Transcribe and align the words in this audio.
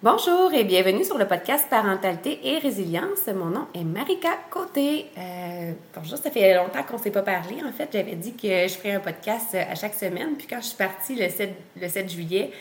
Bonjour 0.00 0.54
et 0.54 0.62
bienvenue 0.62 1.02
sur 1.02 1.18
le 1.18 1.26
podcast 1.26 1.66
Parentalité 1.68 2.38
et 2.44 2.58
Résilience. 2.58 3.26
Mon 3.34 3.46
nom 3.46 3.66
est 3.74 3.82
Marika 3.82 4.28
Côté. 4.48 5.06
Euh, 5.18 5.72
bonjour, 5.92 6.16
ça 6.16 6.30
fait 6.30 6.54
longtemps 6.54 6.84
qu'on 6.84 6.98
ne 6.98 7.02
s'est 7.02 7.10
pas 7.10 7.22
parlé. 7.22 7.56
En 7.68 7.72
fait, 7.72 7.88
j'avais 7.92 8.14
dit 8.14 8.32
que 8.36 8.46
je 8.46 8.74
ferais 8.74 8.92
un 8.92 9.00
podcast 9.00 9.56
à 9.56 9.74
chaque 9.74 9.94
semaine. 9.94 10.36
Puis 10.38 10.46
quand 10.46 10.60
je 10.60 10.66
suis 10.66 10.76
partie 10.76 11.16
le 11.16 11.28
7, 11.28 11.52
le 11.82 11.88
7 11.88 12.12
juillet, 12.12 12.52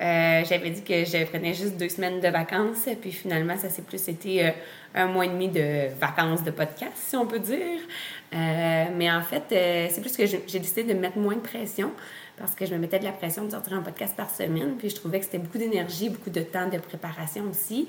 euh, 0.00 0.42
j'avais 0.48 0.70
dit 0.70 0.82
que 0.82 1.04
je 1.04 1.26
prenais 1.26 1.52
juste 1.52 1.76
deux 1.76 1.90
semaines 1.90 2.18
de 2.18 2.28
vacances. 2.28 2.88
Puis 2.98 3.12
finalement, 3.12 3.58
ça 3.58 3.68
s'est 3.68 3.82
plus 3.82 4.08
été 4.08 4.46
euh, 4.46 4.50
un 4.94 5.04
mois 5.04 5.26
et 5.26 5.28
demi 5.28 5.48
de 5.48 5.88
vacances 6.00 6.44
de 6.44 6.50
podcast, 6.50 6.94
si 6.96 7.14
on 7.14 7.26
peut 7.26 7.40
dire. 7.40 7.80
mais 8.32 9.10
en 9.10 9.20
fait, 9.20 9.44
c'est 9.90 10.00
plus 10.00 10.16
que 10.16 10.24
j'ai 10.24 10.58
décidé 10.58 10.84
de 10.84 10.94
mettre 10.94 11.18
moins 11.18 11.34
de 11.34 11.40
pression 11.40 11.90
parce 12.38 12.54
que 12.54 12.66
je 12.66 12.74
me 12.74 12.78
mettais 12.78 12.98
de 12.98 13.04
la 13.04 13.12
pression 13.12 13.44
de 13.44 13.50
sortir 13.50 13.74
un 13.74 13.82
podcast 13.82 14.14
par 14.16 14.30
semaine. 14.30 14.74
Puis 14.78 14.90
je 14.90 14.96
trouvais 14.96 15.18
que 15.18 15.24
c'était 15.24 15.38
beaucoup 15.38 15.58
d'énergie, 15.58 16.10
beaucoup 16.10 16.30
de 16.30 16.40
temps 16.40 16.68
de 16.68 16.78
préparation 16.78 17.44
aussi. 17.50 17.88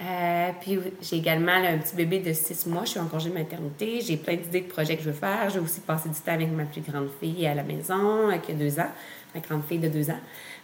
Euh, 0.00 0.50
puis 0.60 0.78
j'ai 1.02 1.16
également 1.16 1.52
un 1.52 1.78
petit 1.78 1.96
bébé 1.96 2.20
de 2.20 2.32
six 2.32 2.66
mois. 2.66 2.84
Je 2.84 2.90
suis 2.90 3.00
en 3.00 3.06
congé 3.06 3.30
de 3.30 3.34
maternité. 3.34 4.00
J'ai 4.00 4.16
plein 4.16 4.36
d'idées 4.36 4.60
de 4.60 4.68
projets 4.68 4.96
que 4.96 5.02
je 5.02 5.10
veux 5.10 5.16
faire. 5.16 5.50
J'ai 5.50 5.58
aussi 5.58 5.80
passé 5.80 6.08
du 6.08 6.14
temps 6.14 6.32
avec 6.32 6.50
ma 6.50 6.64
plus 6.64 6.80
grande 6.80 7.08
fille 7.20 7.46
à 7.46 7.54
la 7.54 7.64
maison, 7.64 8.30
qui 8.44 8.52
a 8.52 8.54
deux 8.54 8.78
ans, 8.78 8.90
ma 9.34 9.40
grande 9.40 9.64
fille 9.64 9.78
de 9.78 9.88
deux 9.88 10.10
ans. 10.10 10.20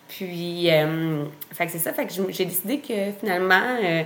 Puis, 0.09 0.71
euh, 0.71 1.25
fait 1.53 1.67
que 1.67 1.73
c'est 1.73 1.79
ça. 1.79 1.93
Fait 1.93 2.07
que 2.07 2.13
j'ai 2.13 2.45
décidé 2.45 2.79
que 2.79 3.13
finalement, 3.19 3.79
euh, 3.83 4.03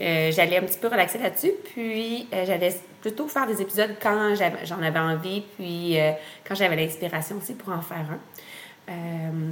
euh, 0.00 0.30
j'allais 0.32 0.58
un 0.58 0.62
petit 0.62 0.78
peu 0.78 0.88
relaxer 0.88 1.18
là-dessus. 1.18 1.52
Puis, 1.72 2.28
j'allais 2.32 2.74
plutôt 3.00 3.28
faire 3.28 3.46
des 3.46 3.60
épisodes 3.60 3.94
quand 4.00 4.34
j'en 4.64 4.82
avais 4.82 4.98
envie, 4.98 5.42
puis 5.56 5.96
quand 6.46 6.54
j'avais 6.54 6.76
l'inspiration 6.76 7.36
aussi 7.36 7.54
pour 7.54 7.72
en 7.72 7.80
faire 7.80 8.06
un. 8.10 8.18
Euh, 8.88 9.50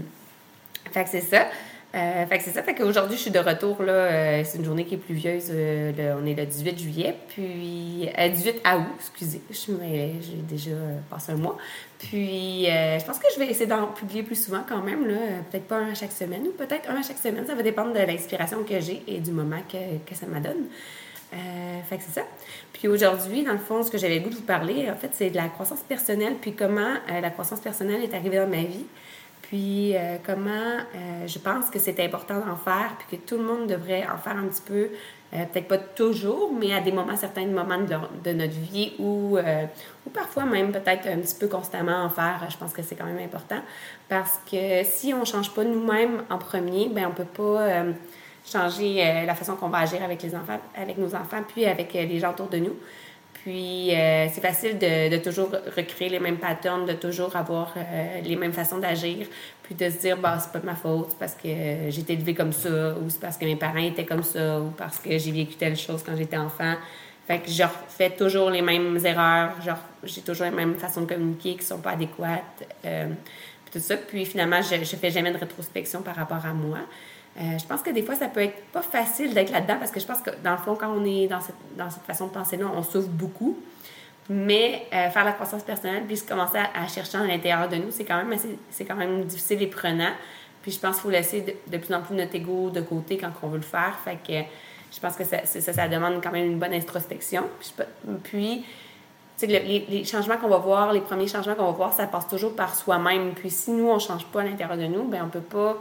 fait 0.93 1.05
que 1.05 1.11
c'est 1.11 1.21
ça. 1.21 1.47
Euh, 1.95 2.27
fait 2.27 2.39
que 2.39 2.45
c'est 2.45 2.51
ça. 2.51 2.63
Fait 2.63 2.75
qu'aujourd'hui, 2.75 3.17
je 3.17 3.23
suis 3.23 3.31
de 3.31 3.39
retour. 3.39 3.77
Euh, 3.81 4.43
c'est 4.45 4.59
une 4.59 4.65
journée 4.65 4.85
qui 4.85 4.95
est 4.95 4.99
pluvieuse. 4.99 5.51
on 5.51 6.27
est 6.27 6.35
le 6.35 6.47
18 6.47 6.79
juillet. 6.79 7.15
Puis, 7.29 8.09
18 8.19 8.63
août, 8.65 8.83
excusez. 8.99 9.41
J'ai 9.51 10.37
déjà 10.49 10.77
passé 11.09 11.33
un 11.33 11.37
mois. 11.37 11.57
Puis, 11.99 12.65
je 12.67 13.05
pense 13.05 13.19
que 13.19 13.27
je 13.33 13.39
vais 13.39 13.47
essayer 13.47 13.67
d'en 13.67 13.87
publier 13.89 14.25
plus 14.25 14.43
souvent 14.43 14.65
quand 14.69 14.83
même. 14.83 15.05
Peut-être 15.51 15.69
pas 15.69 15.79
un 15.79 15.93
à 15.93 15.95
chaque 15.95 16.13
semaine 16.13 16.47
peut-être 16.59 16.91
un 16.91 16.97
à 16.97 17.03
chaque 17.03 17.19
semaine. 17.19 17.47
Ça 17.47 17.55
va 17.55 17.63
dépendre 17.63 17.93
de 17.93 18.01
l'inspiration 18.01 18.65
que 18.65 18.81
j'ai 18.81 19.03
et 19.07 19.21
du 19.21 19.31
moment 19.31 19.63
que, 19.71 19.99
que 20.05 20.17
ça 20.17 20.27
m'adonne. 20.27 20.67
Euh, 21.35 21.83
fait 21.89 21.97
que 21.97 22.03
c'est 22.07 22.21
ça. 22.21 22.27
Puis 22.73 22.89
aujourd'hui, 22.89 23.43
dans 23.43 23.53
le 23.53 23.59
fond, 23.59 23.83
ce 23.83 23.91
que 23.91 23.99
j'avais 23.99 24.21
goût 24.21 24.31
de 24.31 24.37
vous 24.37 24.43
parler, 24.43 24.91
en 24.91 24.97
fait, 24.97 25.11
c'est 25.13 25.31
de 25.31 25.37
la 25.37 25.49
croissance 25.49 25.81
personnelle, 25.81 26.35
puis 26.41 26.55
comment 26.55 26.95
la 27.09 27.31
croissance 27.31 27.61
personnelle 27.61 28.03
est 28.03 28.15
arrivée 28.15 28.37
dans 28.37 28.47
ma 28.47 28.63
vie 28.63 28.87
puis 29.49 29.95
euh, 29.95 30.17
comment 30.25 30.51
euh, 30.51 31.27
je 31.27 31.39
pense 31.39 31.69
que 31.69 31.79
c'est 31.79 32.01
important 32.01 32.41
d'en 32.41 32.57
faire, 32.57 32.97
puis 32.99 33.19
que 33.19 33.27
tout 33.27 33.37
le 33.37 33.45
monde 33.45 33.67
devrait 33.67 34.07
en 34.07 34.17
faire 34.17 34.37
un 34.37 34.47
petit 34.47 34.63
peu, 34.63 34.89
euh, 35.35 35.45
peut-être 35.53 35.69
pas 35.69 35.79
toujours, 35.79 36.51
mais 36.59 36.73
à 36.73 36.81
des 36.81 36.93
moments, 36.93 37.17
certains 37.17 37.47
moments 37.47 37.79
de, 37.79 38.33
notre 38.33 38.55
vie, 38.55 38.95
ou, 38.99 39.37
ou 39.37 40.11
parfois 40.11 40.45
même 40.45 40.73
peut-être 40.73 41.07
un 41.09 41.19
petit 41.19 41.35
peu 41.35 41.49
constamment 41.49 42.05
en 42.05 42.09
faire, 42.09 42.41
je 42.49 42.57
pense 42.57 42.73
que 42.73 42.83
c'est 42.83 42.95
quand 42.95 43.05
même 43.05 43.23
important. 43.23 43.61
Parce 44.09 44.41
que 44.51 44.83
si 44.85 45.13
on 45.13 45.21
ne 45.21 45.25
change 45.25 45.53
pas 45.53 45.65
nous-mêmes 45.65 46.23
en 46.31 46.39
premier, 46.39 46.89
ben 46.89 47.07
on 47.09 47.13
peut 47.13 47.25
pas 47.25 47.85
changer 48.47 49.25
la 49.27 49.35
façon 49.35 49.57
qu'on 49.57 49.69
va 49.69 49.79
agir 49.79 50.03
avec 50.03 50.23
les 50.23 50.35
enfants, 50.35 50.61
avec 50.77 50.97
nos 50.99 51.15
enfants, 51.15 51.43
puis 51.47 51.67
avec 51.67 51.93
les 51.93 52.19
gens 52.19 52.31
autour 52.31 52.49
de 52.49 52.59
nous. 52.59 52.77
Puis, 53.45 53.95
euh, 53.95 54.27
c'est 54.33 54.41
facile 54.41 54.79
de, 54.79 55.19
toujours 55.19 55.51
recréer 55.77 56.09
les 56.09 56.19
mêmes 56.19 56.39
patterns, 56.39 56.87
de 56.87 56.95
toujours 56.95 57.37
avoir 57.37 57.75
euh, 57.77 58.21
les 58.23 58.37
mêmes 58.37 58.55
façons 58.55 58.79
d'agir, 58.79 59.27
puis 59.63 59.75
de 59.75 59.91
se 59.91 59.99
dire, 59.99 60.17
bah, 60.17 60.39
c'est 60.41 60.51
pas 60.51 60.61
de 60.61 60.65
ma 60.65 60.75
faute, 60.75 61.09
c'est 61.11 61.19
parce 61.19 61.35
que 61.35 61.49
j'ai 61.91 62.01
été 62.01 62.15
élevée 62.15 62.33
comme 62.33 62.55
ça, 62.55 62.95
ou 62.97 63.11
c'est 63.11 63.21
parce 63.21 63.37
que 63.37 63.45
mes 63.45 63.57
parents 63.57 63.77
étaient 63.77 64.07
comme 64.07 64.23
ça, 64.23 64.61
ou 64.61 64.71
parce 64.71 64.97
que 64.97 65.19
j'ai 65.19 65.31
vécu 65.31 65.57
telle 65.57 65.77
chose 65.77 66.03
quand 66.03 66.17
j'étais 66.17 66.39
enfant. 66.39 66.75
Fait 67.27 67.41
que 67.41 67.51
je 67.51 67.65
fais 67.89 68.09
toujours 68.09 68.49
les 68.49 68.63
mêmes 68.63 68.99
erreurs, 69.05 69.61
genre, 69.61 69.77
j'ai 70.05 70.23
toujours 70.23 70.47
les 70.47 70.51
mêmes 70.51 70.77
façons 70.77 71.03
de 71.03 71.07
communiquer 71.07 71.57
qui 71.57 71.67
sont 71.67 71.81
pas 71.81 71.91
adéquates, 71.91 72.67
euh, 72.87 73.09
puis 73.67 73.79
tout 73.79 73.87
ça. 73.87 73.99
Puis 73.99 74.25
finalement, 74.25 74.63
je, 74.63 74.83
je 74.83 74.97
fais 74.97 75.11
jamais 75.11 75.33
de 75.33 75.39
rétrospection 75.39 76.01
par 76.01 76.17
rapport 76.17 76.47
à 76.47 76.55
moi. 76.55 76.79
Euh, 77.37 77.59
je 77.59 77.65
pense 77.67 77.83
que 77.83 77.91
des 77.91 78.03
fois, 78.03 78.15
ça 78.15 78.29
peut 78.29 78.41
être 78.43 78.63
pas 78.67 78.83
facile 78.83 79.35
d'être 79.35 79.51
là-dedans 79.51 79.77
parce 79.79 79.91
que 79.91 79.99
je 79.99 80.07
pense 80.07 80.21
que 80.21 80.31
dans 80.43 80.53
le 80.53 80.59
fond, 80.59 80.77
quand 80.77 80.93
on 80.93 81.05
est 81.05 81.27
dans 81.27 81.41
cette, 81.41 81.57
façon 82.07 82.29
de 82.29 82.33
penser-là, 82.33 82.67
on 82.75 82.83
souffre 82.83 83.09
beaucoup. 83.09 83.59
Mais 84.31 84.87
euh, 84.95 85.11
faire 85.11 85.25
la 85.25 85.33
croissance 85.33 85.63
personnelle, 85.63 86.05
puis 86.07 86.19
commencer 86.23 86.57
à, 86.57 86.87
chercher 86.89 87.19
à 87.19 87.27
l'intérieur 87.27 87.69
de 87.69 87.77
nous, 87.77 87.91
c'est 87.91 88.05
quand 88.05 88.25
même 88.25 88.39
c'est 88.71 88.85
quand 88.87 88.95
même 88.95 89.25
difficile 89.25 89.61
et 89.63 89.67
prenant. 89.67 90.13
Puis 90.63 90.73
je 90.73 90.81
pense 90.81 90.95
qu'il 90.95 91.03
faut 91.03 91.11
laisser 91.11 91.59
de, 91.67 91.77
plus 91.77 91.95
en 91.95 92.01
plus 92.01 92.15
notre 92.15 92.35
ego 92.35 92.71
de 92.71 92.81
côté 92.81 93.19
quand 93.19 93.31
on 93.43 93.49
veut 93.49 93.59
le 93.59 93.63
faire. 93.63 93.99
Fait 94.03 94.17
que 94.17 94.49
je 94.91 95.01
pense 95.01 95.17
que 95.17 95.25
ça, 95.25 95.45
ça, 95.45 95.89
demande 95.89 96.23
quand 96.23 96.33
même 96.33 96.47
une 96.47 96.59
bonne 96.59 96.73
introspection. 96.73 97.43
Puis, 98.23 98.65
les, 99.43 100.05
changements 100.07 100.39
qu'on 100.39 100.49
va 100.49 100.57
voir, 100.57 100.93
les 100.95 101.01
premiers 101.01 101.27
changements 101.27 101.55
qu'on 101.55 101.67
va 101.67 101.73
voir, 101.73 101.93
ça 101.93 102.07
passe 102.07 102.29
toujours 102.29 102.57
par 102.57 102.75
soi-même. 102.75 103.35
Puis 103.35 103.51
si 103.51 103.73
nous, 103.73 103.91
on 103.91 103.97
ne 103.97 104.01
change 104.01 104.25
pas 104.27 104.41
à 104.41 104.45
l'intérieur 104.45 104.79
de 104.79 104.87
nous, 104.87 105.05
ben 105.05 105.25
on 105.25 105.29
peut 105.29 105.41
pas 105.41 105.77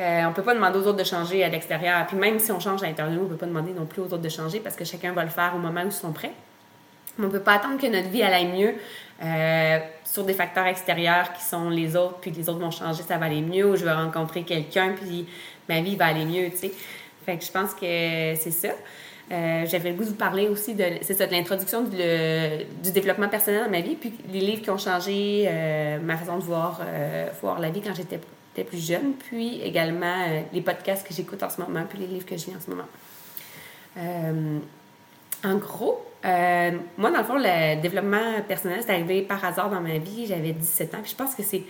euh, 0.00 0.24
on 0.24 0.30
ne 0.30 0.34
peut 0.34 0.42
pas 0.42 0.54
demander 0.54 0.78
aux 0.78 0.86
autres 0.86 0.96
de 0.96 1.04
changer 1.04 1.44
à 1.44 1.48
l'extérieur. 1.48 2.06
Puis 2.06 2.16
même 2.16 2.38
si 2.38 2.50
on 2.52 2.58
change 2.58 2.82
à 2.82 2.86
l'intérieur 2.86 3.20
on 3.20 3.24
ne 3.24 3.28
peut 3.28 3.36
pas 3.36 3.46
demander 3.46 3.72
non 3.72 3.84
plus 3.84 4.00
aux 4.00 4.06
autres 4.06 4.18
de 4.18 4.28
changer 4.30 4.60
parce 4.60 4.74
que 4.74 4.84
chacun 4.84 5.12
va 5.12 5.24
le 5.24 5.30
faire 5.30 5.52
au 5.54 5.58
moment 5.58 5.82
où 5.82 5.86
ils 5.86 5.92
sont 5.92 6.12
prêts. 6.12 6.32
on 7.18 7.24
ne 7.24 7.28
peut 7.28 7.40
pas 7.40 7.54
attendre 7.54 7.78
que 7.78 7.86
notre 7.86 8.08
vie 8.08 8.22
aille 8.22 8.46
mieux 8.46 8.74
euh, 9.22 9.78
sur 10.04 10.24
des 10.24 10.32
facteurs 10.32 10.66
extérieurs 10.66 11.34
qui 11.34 11.44
sont 11.44 11.68
les 11.68 11.96
autres, 11.96 12.16
puis 12.20 12.30
les 12.30 12.48
autres 12.48 12.60
vont 12.60 12.70
changer, 12.70 13.02
ça 13.02 13.18
va 13.18 13.26
aller 13.26 13.42
mieux, 13.42 13.66
ou 13.66 13.76
je 13.76 13.84
vais 13.84 13.92
rencontrer 13.92 14.42
quelqu'un, 14.44 14.94
puis 14.98 15.26
ma 15.68 15.82
vie 15.82 15.96
va 15.96 16.06
aller 16.06 16.24
mieux, 16.24 16.48
tu 16.50 16.56
sais. 16.56 16.72
Fait 17.26 17.36
que 17.36 17.44
je 17.44 17.52
pense 17.52 17.74
que 17.74 17.80
c'est 17.82 18.50
ça. 18.50 18.68
Euh, 19.30 19.66
j'avais 19.66 19.90
le 19.90 19.96
goût 19.96 20.04
de 20.04 20.08
vous 20.08 20.14
parler 20.14 20.48
aussi 20.48 20.74
de, 20.74 20.82
de 20.82 21.30
l'introduction 21.30 21.82
du, 21.82 22.90
développement 22.90 23.28
personnel 23.28 23.64
dans 23.64 23.70
ma 23.70 23.82
vie, 23.82 23.96
puis 23.96 24.14
les 24.32 24.40
livres 24.40 24.62
qui 24.62 24.70
ont 24.70 24.78
changé 24.78 25.46
ma 26.02 26.16
façon 26.16 26.38
de 26.38 26.42
voir, 26.42 26.80
voir 27.42 27.60
la 27.60 27.68
vie 27.68 27.82
quand 27.82 27.94
j'étais 27.94 28.18
plus 28.64 28.84
jeune, 28.84 29.14
puis 29.14 29.60
également 29.62 30.24
euh, 30.28 30.42
les 30.52 30.60
podcasts 30.60 31.06
que 31.06 31.14
j'écoute 31.14 31.42
en 31.42 31.50
ce 31.50 31.60
moment, 31.60 31.84
puis 31.88 31.98
les 31.98 32.06
livres 32.06 32.26
que 32.26 32.36
je 32.36 32.46
lis 32.46 32.56
en 32.56 32.60
ce 32.60 32.70
moment. 32.70 32.88
Euh, 33.96 34.58
en 35.44 35.56
gros, 35.56 36.04
euh, 36.24 36.72
moi, 36.98 37.10
dans 37.10 37.18
le 37.18 37.24
fond, 37.24 37.38
le 37.38 37.80
développement 37.80 38.42
personnel, 38.46 38.80
c'est 38.84 38.92
arrivé 38.92 39.22
par 39.22 39.42
hasard 39.44 39.70
dans 39.70 39.80
ma 39.80 39.98
vie. 39.98 40.26
J'avais 40.26 40.52
17 40.52 40.94
ans, 40.94 40.98
puis 41.02 41.12
je 41.12 41.16
pense 41.16 41.34
que 41.34 41.42
c'est 41.42 41.62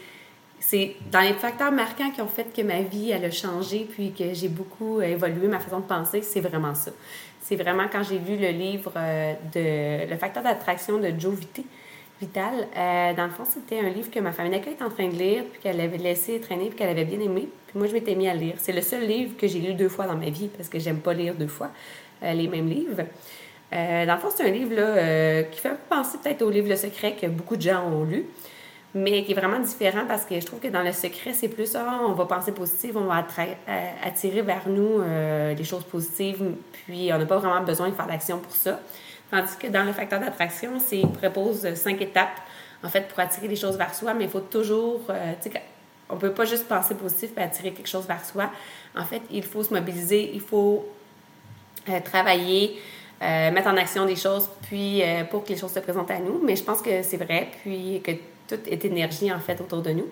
c'est 0.62 0.96
dans 1.10 1.20
les 1.20 1.32
facteurs 1.32 1.72
marquants 1.72 2.10
qui 2.10 2.20
ont 2.20 2.28
fait 2.28 2.54
que 2.54 2.60
ma 2.60 2.82
vie 2.82 3.12
elle 3.12 3.24
a 3.24 3.30
changé 3.30 3.88
puis 3.90 4.12
que 4.12 4.34
j'ai 4.34 4.48
beaucoup 4.48 5.00
évolué 5.00 5.48
ma 5.48 5.58
façon 5.58 5.80
de 5.80 5.86
penser, 5.86 6.20
c'est 6.20 6.42
vraiment 6.42 6.74
ça. 6.74 6.90
C'est 7.40 7.56
vraiment 7.56 7.86
quand 7.90 8.02
j'ai 8.02 8.18
lu 8.18 8.36
le 8.36 8.50
livre 8.50 8.92
de 9.54 10.06
Le 10.06 10.16
facteur 10.18 10.42
d'attraction 10.42 10.98
de 10.98 11.14
Joe 11.18 11.34
Vitti. 11.34 11.64
Vital. 12.20 12.68
Euh, 12.76 13.14
dans 13.14 13.24
le 13.24 13.30
fond, 13.30 13.44
c'était 13.48 13.80
un 13.80 13.88
livre 13.88 14.10
que 14.10 14.20
ma 14.20 14.32
famille 14.32 14.52
d'accueil 14.52 14.74
était 14.74 14.84
en 14.84 14.90
train 14.90 15.08
de 15.08 15.14
lire, 15.14 15.42
puis 15.50 15.60
qu'elle 15.62 15.80
avait 15.80 15.96
laissé 15.96 16.38
traîner, 16.38 16.66
puis 16.66 16.76
qu'elle 16.76 16.90
avait 16.90 17.06
bien 17.06 17.18
aimé. 17.18 17.48
Puis 17.66 17.78
moi, 17.78 17.86
je 17.86 17.94
m'étais 17.94 18.14
mis 18.14 18.28
à 18.28 18.34
lire. 18.34 18.54
C'est 18.58 18.72
le 18.72 18.82
seul 18.82 19.06
livre 19.06 19.36
que 19.38 19.46
j'ai 19.46 19.58
lu 19.58 19.72
deux 19.72 19.88
fois 19.88 20.06
dans 20.06 20.16
ma 20.16 20.28
vie, 20.28 20.48
parce 20.48 20.68
que 20.68 20.78
j'aime 20.78 20.98
pas 20.98 21.14
lire 21.14 21.34
deux 21.34 21.46
fois 21.46 21.70
euh, 22.22 22.32
les 22.34 22.46
mêmes 22.46 22.68
livres. 22.68 23.04
Euh, 23.72 24.04
dans 24.04 24.14
le 24.14 24.20
fond, 24.20 24.28
c'est 24.34 24.44
un 24.44 24.50
livre 24.50 24.74
là, 24.74 25.44
qui 25.44 25.60
fait 25.60 25.74
penser 25.88 26.18
peut-être 26.22 26.42
au 26.42 26.50
livre 26.50 26.68
Le 26.68 26.76
Secret 26.76 27.16
que 27.18 27.26
beaucoup 27.26 27.56
de 27.56 27.62
gens 27.62 27.86
ont 27.86 28.04
lu, 28.04 28.26
mais 28.92 29.24
qui 29.24 29.32
est 29.32 29.34
vraiment 29.34 29.60
différent 29.60 30.02
parce 30.06 30.26
que 30.26 30.38
je 30.38 30.44
trouve 30.44 30.60
que 30.60 30.68
dans 30.68 30.82
Le 30.82 30.92
Secret, 30.92 31.32
c'est 31.32 31.48
plus 31.48 31.74
ah, 31.74 32.00
on 32.06 32.12
va 32.12 32.26
penser 32.26 32.52
positif, 32.52 32.90
on 32.96 33.04
va 33.04 33.24
attirer 34.04 34.42
vers 34.42 34.68
nous 34.68 35.00
les 35.56 35.64
choses 35.64 35.84
positives, 35.84 36.42
puis 36.84 37.10
on 37.14 37.18
n'a 37.18 37.26
pas 37.26 37.38
vraiment 37.38 37.62
besoin 37.62 37.88
de 37.88 37.94
faire 37.94 38.08
d'action 38.08 38.38
pour 38.38 38.52
ça. 38.52 38.80
Tandis 39.30 39.56
que 39.58 39.68
dans 39.68 39.84
le 39.84 39.92
facteur 39.92 40.20
d'attraction, 40.20 40.80
c'est 40.80 41.02
propose 41.18 41.74
cinq 41.74 42.00
étapes, 42.00 42.40
en 42.82 42.88
fait, 42.88 43.06
pour 43.08 43.20
attirer 43.20 43.46
les 43.46 43.56
choses 43.56 43.76
vers 43.76 43.94
soi, 43.94 44.14
mais 44.14 44.24
il 44.24 44.30
faut 44.30 44.40
toujours, 44.40 45.02
euh, 45.10 45.32
on 46.08 46.16
peut 46.16 46.32
pas 46.32 46.44
juste 46.44 46.66
penser 46.66 46.94
positif 46.94 47.30
et 47.36 47.40
attirer 47.40 47.72
quelque 47.72 47.88
chose 47.88 48.06
vers 48.06 48.24
soi. 48.24 48.50
En 48.96 49.04
fait, 49.04 49.22
il 49.30 49.44
faut 49.44 49.62
se 49.62 49.72
mobiliser, 49.72 50.30
il 50.34 50.40
faut 50.40 50.84
euh, 51.88 52.00
travailler, 52.00 52.80
euh, 53.22 53.52
mettre 53.52 53.68
en 53.68 53.76
action 53.76 54.04
des 54.04 54.16
choses, 54.16 54.48
puis 54.62 55.02
pour 55.30 55.44
que 55.44 55.50
les 55.50 55.56
choses 55.56 55.72
se 55.72 55.80
présentent 55.80 56.10
à 56.10 56.18
nous. 56.18 56.40
Mais 56.44 56.56
je 56.56 56.64
pense 56.64 56.82
que 56.82 57.02
c'est 57.02 57.18
vrai, 57.18 57.48
puis 57.62 58.00
que 58.02 58.12
tout 58.48 58.60
est 58.66 58.84
énergie, 58.84 59.32
en 59.32 59.38
fait, 59.38 59.60
autour 59.60 59.82
de 59.82 59.90
nous. 59.90 60.08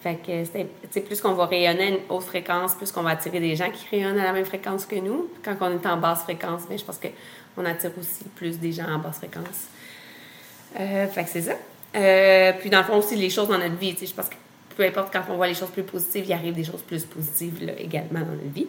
Fait 0.00 0.16
que, 0.16 1.00
plus 1.00 1.20
qu'on 1.20 1.32
va 1.32 1.46
rayonner 1.46 1.82
à 1.82 1.88
une 1.88 1.98
haute 2.08 2.24
fréquence, 2.24 2.74
plus 2.74 2.92
qu'on 2.92 3.02
va 3.02 3.10
attirer 3.10 3.40
des 3.40 3.56
gens 3.56 3.70
qui 3.70 3.86
rayonnent 3.90 4.18
à 4.18 4.24
la 4.24 4.32
même 4.32 4.44
fréquence 4.44 4.86
que 4.86 4.96
nous. 4.96 5.28
Quand 5.44 5.56
on 5.60 5.72
est 5.72 5.86
en 5.86 5.96
basse 5.96 6.22
fréquence, 6.22 6.62
mais 6.68 6.78
je 6.78 6.84
pense 6.84 6.98
que 6.98 7.08
on 7.56 7.64
attire 7.64 7.92
aussi 7.98 8.24
plus 8.34 8.58
des 8.58 8.72
gens 8.72 8.88
en 8.88 8.98
basse 8.98 9.16
fréquence. 9.16 9.68
Euh, 10.78 11.06
fait 11.08 11.24
que 11.24 11.30
c'est 11.30 11.42
ça. 11.42 11.56
Euh, 11.94 12.52
puis 12.60 12.70
dans 12.70 12.78
le 12.78 12.84
fond 12.84 12.96
aussi, 12.98 13.16
les 13.16 13.30
choses 13.30 13.48
dans 13.48 13.58
notre 13.58 13.76
vie, 13.76 13.96
je 13.98 14.12
pense 14.12 14.28
que 14.28 14.34
peu 14.76 14.84
importe 14.84 15.12
quand 15.12 15.22
on 15.30 15.36
voit 15.36 15.46
les 15.46 15.54
choses 15.54 15.70
plus 15.70 15.82
positives, 15.82 16.24
il 16.26 16.32
arrive 16.32 16.54
des 16.54 16.64
choses 16.64 16.82
plus 16.82 17.04
positives 17.04 17.72
également 17.78 18.20
dans 18.20 18.32
notre 18.32 18.54
vie. 18.54 18.66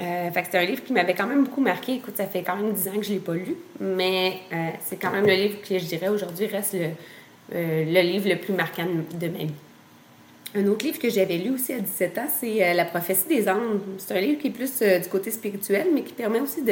Euh, 0.00 0.30
fait 0.30 0.42
que 0.42 0.48
c'est 0.50 0.58
un 0.58 0.64
livre 0.64 0.84
qui 0.84 0.92
m'avait 0.92 1.14
quand 1.14 1.26
même 1.26 1.44
beaucoup 1.44 1.60
marqué. 1.60 1.94
Écoute, 1.94 2.16
ça 2.16 2.26
fait 2.26 2.42
quand 2.42 2.56
même 2.56 2.72
10 2.72 2.88
ans 2.88 2.92
que 2.96 3.02
je 3.02 3.10
ne 3.10 3.14
l'ai 3.14 3.20
pas 3.20 3.34
lu, 3.34 3.56
mais 3.80 4.40
c'est 4.80 4.96
quand 4.96 5.10
même 5.10 5.26
le 5.26 5.34
livre 5.34 5.58
que 5.66 5.78
je 5.78 5.84
dirais 5.84 6.08
aujourd'hui 6.08 6.46
reste 6.46 6.74
le, 6.74 6.90
le 7.52 8.00
livre 8.02 8.28
le 8.28 8.36
plus 8.36 8.52
marquant 8.52 8.86
de 8.86 9.28
ma 9.28 9.38
vie. 9.38 9.50
un 10.54 10.66
autre 10.66 10.84
livre 10.84 10.98
que 10.98 11.08
j'avais 11.08 11.38
lu 11.38 11.50
aussi 11.50 11.72
à 11.72 11.80
17 11.80 12.18
ans, 12.18 12.28
c'est 12.40 12.74
La 12.74 12.84
prophétie 12.84 13.28
des 13.28 13.48
anges. 13.48 13.80
C'est 13.98 14.16
un 14.16 14.20
livre 14.20 14.38
qui 14.40 14.48
est 14.48 14.50
plus 14.50 14.82
du 14.82 15.08
côté 15.10 15.30
spirituel, 15.30 15.88
mais 15.94 16.02
qui 16.02 16.12
permet 16.12 16.40
aussi 16.40 16.62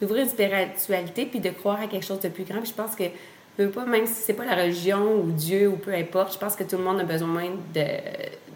d'ouvrir 0.00 0.24
une 0.24 0.28
spiritualité 0.28 1.26
puis 1.26 1.40
de 1.40 1.50
croire 1.50 1.80
à 1.80 1.86
quelque 1.86 2.04
chose 2.04 2.20
de 2.20 2.28
plus 2.28 2.44
grand. 2.44 2.64
je 2.64 2.72
pense 2.72 2.94
que 2.94 3.04
même 3.58 4.06
si 4.06 4.14
c'est 4.14 4.34
pas 4.34 4.44
la 4.44 4.54
religion 4.54 5.20
ou 5.20 5.30
Dieu 5.30 5.68
ou 5.68 5.76
peu 5.76 5.94
importe, 5.94 6.34
je 6.34 6.38
pense 6.38 6.56
que 6.56 6.64
tout 6.64 6.76
le 6.76 6.84
monde 6.84 7.00
a 7.00 7.04
besoin 7.04 7.44
de, 7.74 7.84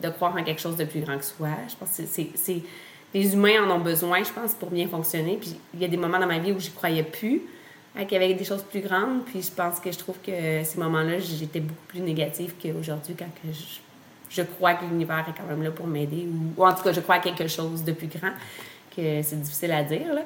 de 0.03 0.11
croire 0.11 0.37
en 0.37 0.45
quelque 0.45 0.61
chose 0.61 0.77
de 0.77 0.85
plus 0.85 1.01
grand 1.01 1.17
que 1.17 1.25
soi. 1.25 1.49
Je 1.69 1.75
pense 1.75 1.97
que 1.97 2.03
c'est 2.35 2.63
les 3.13 3.35
humains 3.35 3.65
en 3.65 3.71
ont 3.77 3.81
besoin, 3.81 4.23
je 4.23 4.31
pense, 4.31 4.55
pour 4.55 4.71
bien 4.71 4.87
fonctionner. 4.89 5.37
Puis 5.41 5.57
il 5.75 5.81
y 5.81 5.85
a 5.85 5.89
des 5.89 5.97
moments 5.97 6.19
dans 6.19 6.27
ma 6.27 6.39
vie 6.39 6.53
où 6.53 6.61
j'y 6.61 6.71
croyais 6.71 7.03
plus, 7.03 7.43
hein, 7.97 8.05
qu'il 8.05 8.21
y 8.21 8.25
avait 8.25 8.35
des 8.35 8.45
choses 8.45 8.63
plus 8.63 8.81
grandes. 8.81 9.25
Puis 9.25 9.43
je 9.43 9.51
pense 9.51 9.81
que 9.81 9.91
je 9.91 9.99
trouve 9.99 10.17
que 10.25 10.63
ces 10.65 10.79
moments-là, 10.79 11.19
j'étais 11.19 11.61
beaucoup 11.61 11.87
plus 11.89 12.01
négative 12.01 12.55
qu'aujourd'hui 12.63 13.15
quand 13.19 13.27
que 13.27 13.49
je, 14.31 14.43
crois 14.43 14.75
que 14.75 14.85
l'univers 14.85 15.27
est 15.29 15.37
quand 15.37 15.49
même 15.49 15.63
là 15.63 15.71
pour 15.71 15.87
m'aider. 15.87 16.29
Ou, 16.57 16.65
en 16.65 16.73
tout 16.73 16.83
cas, 16.83 16.93
je 16.93 17.01
crois 17.01 17.17
à 17.17 17.21
quelque 17.21 17.49
chose 17.49 17.83
de 17.85 17.93
plus 17.93 18.07
grand, 18.09 18.33
que 18.97 19.23
c'est 19.23 19.41
difficile 19.41 19.73
à 19.73 19.83
dire. 19.83 20.15
Là. 20.15 20.23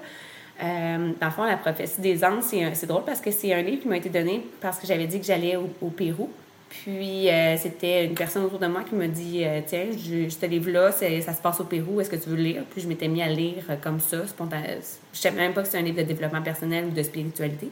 Euh, 0.63 1.13
dans 1.21 1.27
le 1.27 1.33
fond, 1.33 1.45
La 1.45 1.57
prophétie 1.57 2.01
des 2.01 2.25
Andes, 2.25 2.43
c'est 2.43 2.87
drôle 2.87 3.05
parce 3.05 3.21
que 3.21 3.31
c'est 3.31 3.53
un 3.53 3.63
livre 3.63 3.83
qui 3.83 3.89
m'a 3.89 3.97
été 3.97 4.09
donné 4.09 4.47
parce 4.61 4.79
que 4.79 4.87
j'avais 4.87 5.07
dit 5.07 5.19
que 5.19 5.27
j'allais 5.27 5.57
au, 5.57 5.89
Pérou. 5.89 6.31
Puis, 6.69 7.29
euh, 7.29 7.57
c'était 7.57 8.05
une 8.05 8.15
personne 8.15 8.45
autour 8.45 8.59
de 8.59 8.67
moi 8.67 8.83
qui 8.83 8.95
m'a 8.95 9.07
dit 9.07 9.45
euh, 9.45 9.61
Tiens, 9.65 9.87
je, 9.93 10.29
ce 10.29 10.47
livre-là, 10.47 10.93
ça 10.93 11.33
se 11.33 11.41
passe 11.41 11.61
au 11.61 11.65
Pérou, 11.65 12.01
est-ce 12.01 12.11
que 12.11 12.17
tu 12.17 12.29
veux 12.29 12.37
le 12.37 12.43
lire? 12.43 12.63
Puis, 12.71 12.83
je 12.83 12.89
m'étais 12.89 13.09
mis 13.09 13.23
à 13.23 13.29
lire 13.29 13.65
comme 13.83 14.01
ça, 14.01 14.27
spontanément. 14.27 14.69
Je 15.13 15.19
ne 15.19 15.23
savais 15.23 15.37
même 15.37 15.53
pas 15.53 15.63
que 15.63 15.69
c'est 15.69 15.79
un 15.79 15.83
livre 15.83 15.99
de 15.99 16.03
développement 16.03 16.43
personnel 16.43 16.87
ou 16.87 16.91
de 16.91 17.03
spiritualité. 17.03 17.69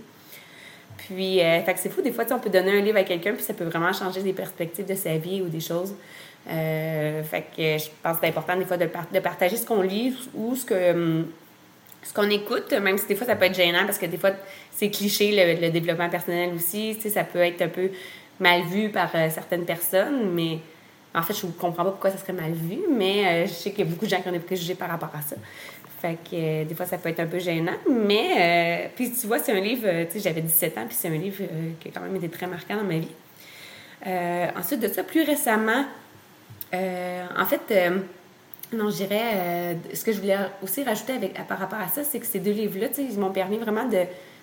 Puis, 0.98 1.38
fait 1.38 1.74
c'est 1.76 1.90
fou, 1.90 2.00
des 2.00 2.12
fois, 2.12 2.24
on 2.30 2.38
peut 2.38 2.50
donner 2.50 2.78
un 2.78 2.80
livre 2.80 2.98
à 2.98 3.02
quelqu'un, 3.02 3.32
puis 3.32 3.42
ça 3.42 3.54
peut 3.54 3.64
vraiment 3.64 3.92
changer 3.92 4.22
des 4.22 4.32
perspectives 4.32 4.86
de 4.86 4.94
sa 4.94 5.16
vie 5.16 5.42
ou 5.42 5.48
des 5.48 5.60
choses. 5.60 5.94
fait 6.46 7.44
que 7.56 7.78
je 7.78 7.88
pense 8.02 8.14
que 8.14 8.18
c'est 8.22 8.28
important, 8.28 8.56
des 8.56 8.64
fois, 8.64 8.76
de, 8.76 8.88
de 9.12 9.20
partager 9.20 9.56
ce 9.56 9.66
qu'on 9.66 9.82
lit 9.82 10.14
ou 10.34 10.54
ce 10.54 10.64
que. 10.64 11.24
Ce 12.02 12.12
qu'on 12.12 12.28
écoute, 12.30 12.72
même 12.72 12.98
si 12.98 13.06
des 13.06 13.14
fois 13.14 13.26
ça 13.26 13.36
peut 13.36 13.44
être 13.44 13.54
gênant 13.54 13.84
parce 13.86 13.98
que 13.98 14.06
des 14.06 14.18
fois 14.18 14.30
c'est 14.72 14.90
cliché 14.90 15.56
le, 15.60 15.70
développement 15.70 16.08
personnel 16.08 16.52
aussi, 16.54 16.94
ça 16.94 17.22
peut 17.22 17.38
être 17.38 17.62
un 17.62 17.68
peu 17.68 17.90
mal 18.40 18.62
vu 18.62 18.88
par 18.88 19.10
euh, 19.14 19.30
certaines 19.30 19.64
personnes, 19.64 20.32
mais 20.34 20.58
en 21.14 21.22
fait 21.22 21.34
je 21.34 21.46
ne 21.46 21.52
comprends 21.52 21.84
pas 21.84 21.90
pourquoi 21.90 22.10
ça 22.10 22.18
serait 22.18 22.32
mal 22.32 22.52
vu, 22.52 22.78
mais 22.90 23.26
euh, 23.26 23.46
je 23.46 23.52
sais 23.52 23.70
qu'il 23.70 23.84
y 23.84 23.88
a 23.88 23.90
beaucoup 23.90 24.04
de 24.04 24.10
gens 24.10 24.20
qui 24.20 24.28
ont 24.28 24.32
des 24.32 24.40
préjugés 24.40 24.74
par 24.74 24.88
rapport 24.88 25.12
à 25.16 25.22
ça. 25.22 25.36
Fait 26.00 26.18
que 26.28 26.34
euh, 26.34 26.64
des 26.64 26.74
fois 26.74 26.86
ça 26.86 26.98
peut 26.98 27.08
être 27.08 27.20
un 27.20 27.26
peu 27.26 27.38
gênant, 27.38 27.76
mais 27.88 28.90
puis 28.96 29.12
tu 29.12 29.28
vois, 29.28 29.38
c'est 29.38 29.52
un 29.52 29.60
livre, 29.60 29.88
tu 30.06 30.14
sais, 30.14 30.20
j'avais 30.20 30.40
17 30.40 30.78
ans, 30.78 30.86
puis 30.86 30.96
c'est 30.98 31.08
un 31.08 31.16
livre 31.16 31.44
qui 31.78 31.88
a 31.88 31.90
quand 31.92 32.00
même 32.00 32.16
été 32.16 32.28
très 32.28 32.48
marquant 32.48 32.76
dans 32.76 32.84
ma 32.84 32.98
vie. 32.98 34.56
ensuite 34.56 34.80
de 34.80 34.88
ça, 34.88 35.04
plus 35.04 35.22
récemment, 35.22 35.84
en 36.72 37.46
fait, 37.46 37.72
non, 38.76 38.90
je 38.90 38.96
dirais, 38.96 39.20
euh, 39.34 39.74
ce 39.94 40.04
que 40.04 40.12
je 40.12 40.20
voulais 40.20 40.36
aussi 40.62 40.82
rajouter 40.82 41.12
avec, 41.14 41.46
par 41.46 41.58
rapport 41.58 41.78
à 41.78 41.88
ça, 41.88 42.04
c'est 42.04 42.18
que 42.18 42.26
ces 42.26 42.40
deux 42.40 42.52
livres-là, 42.52 42.88
ils 42.98 43.18
m'ont 43.18 43.32
permis 43.32 43.58
vraiment 43.58 43.84
de, 43.84 43.98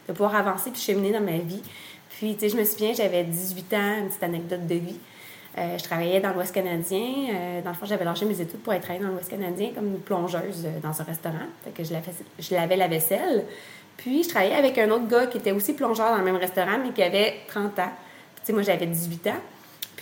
de, 0.07 0.13
pouvoir 0.13 0.35
avancer 0.35 0.71
puis 0.71 0.81
cheminer 0.81 1.11
dans 1.11 1.21
ma 1.21 1.37
vie. 1.37 1.61
Puis, 2.11 2.35
tu 2.35 2.41
sais, 2.41 2.49
je 2.49 2.57
me 2.57 2.63
souviens, 2.63 2.93
j'avais 2.93 3.23
18 3.23 3.73
ans, 3.73 3.97
une 3.99 4.07
petite 4.07 4.23
anecdote 4.23 4.67
de 4.67 4.75
vie. 4.75 4.99
Euh, 5.57 5.77
je 5.77 5.83
travaillais 5.83 6.19
dans 6.19 6.31
l'Ouest 6.33 6.53
canadien. 6.53 7.01
Euh, 7.33 7.61
dans 7.61 7.71
le 7.71 7.75
fond, 7.75 7.85
j'avais 7.85 8.05
lâché 8.05 8.25
mes 8.25 8.39
études 8.39 8.59
pour 8.59 8.73
être 8.73 8.83
travailler 8.83 9.03
dans 9.03 9.11
l'Ouest 9.11 9.29
canadien 9.29 9.71
comme 9.73 9.87
une 9.87 9.99
plongeuse 9.99 10.67
dans 10.83 11.01
un 11.01 11.03
restaurant. 11.03 11.47
Fait 11.63 11.71
que 11.71 11.83
je, 11.83 11.93
lavais, 11.93 12.11
je 12.37 12.55
lavais 12.55 12.75
la 12.75 12.87
vaisselle. 12.87 13.45
Puis, 13.97 14.23
je 14.23 14.29
travaillais 14.29 14.55
avec 14.55 14.77
un 14.77 14.89
autre 14.91 15.07
gars 15.07 15.27
qui 15.27 15.37
était 15.37 15.51
aussi 15.51 15.73
plongeur 15.73 16.11
dans 16.11 16.17
le 16.17 16.23
même 16.23 16.37
restaurant, 16.37 16.77
mais 16.83 16.91
qui 16.91 17.03
avait 17.03 17.41
30 17.47 17.79
ans. 17.79 17.91
tu 18.35 18.41
sais, 18.43 18.53
moi, 18.53 18.61
j'avais 18.61 18.85
18 18.85 19.27
ans. 19.27 19.41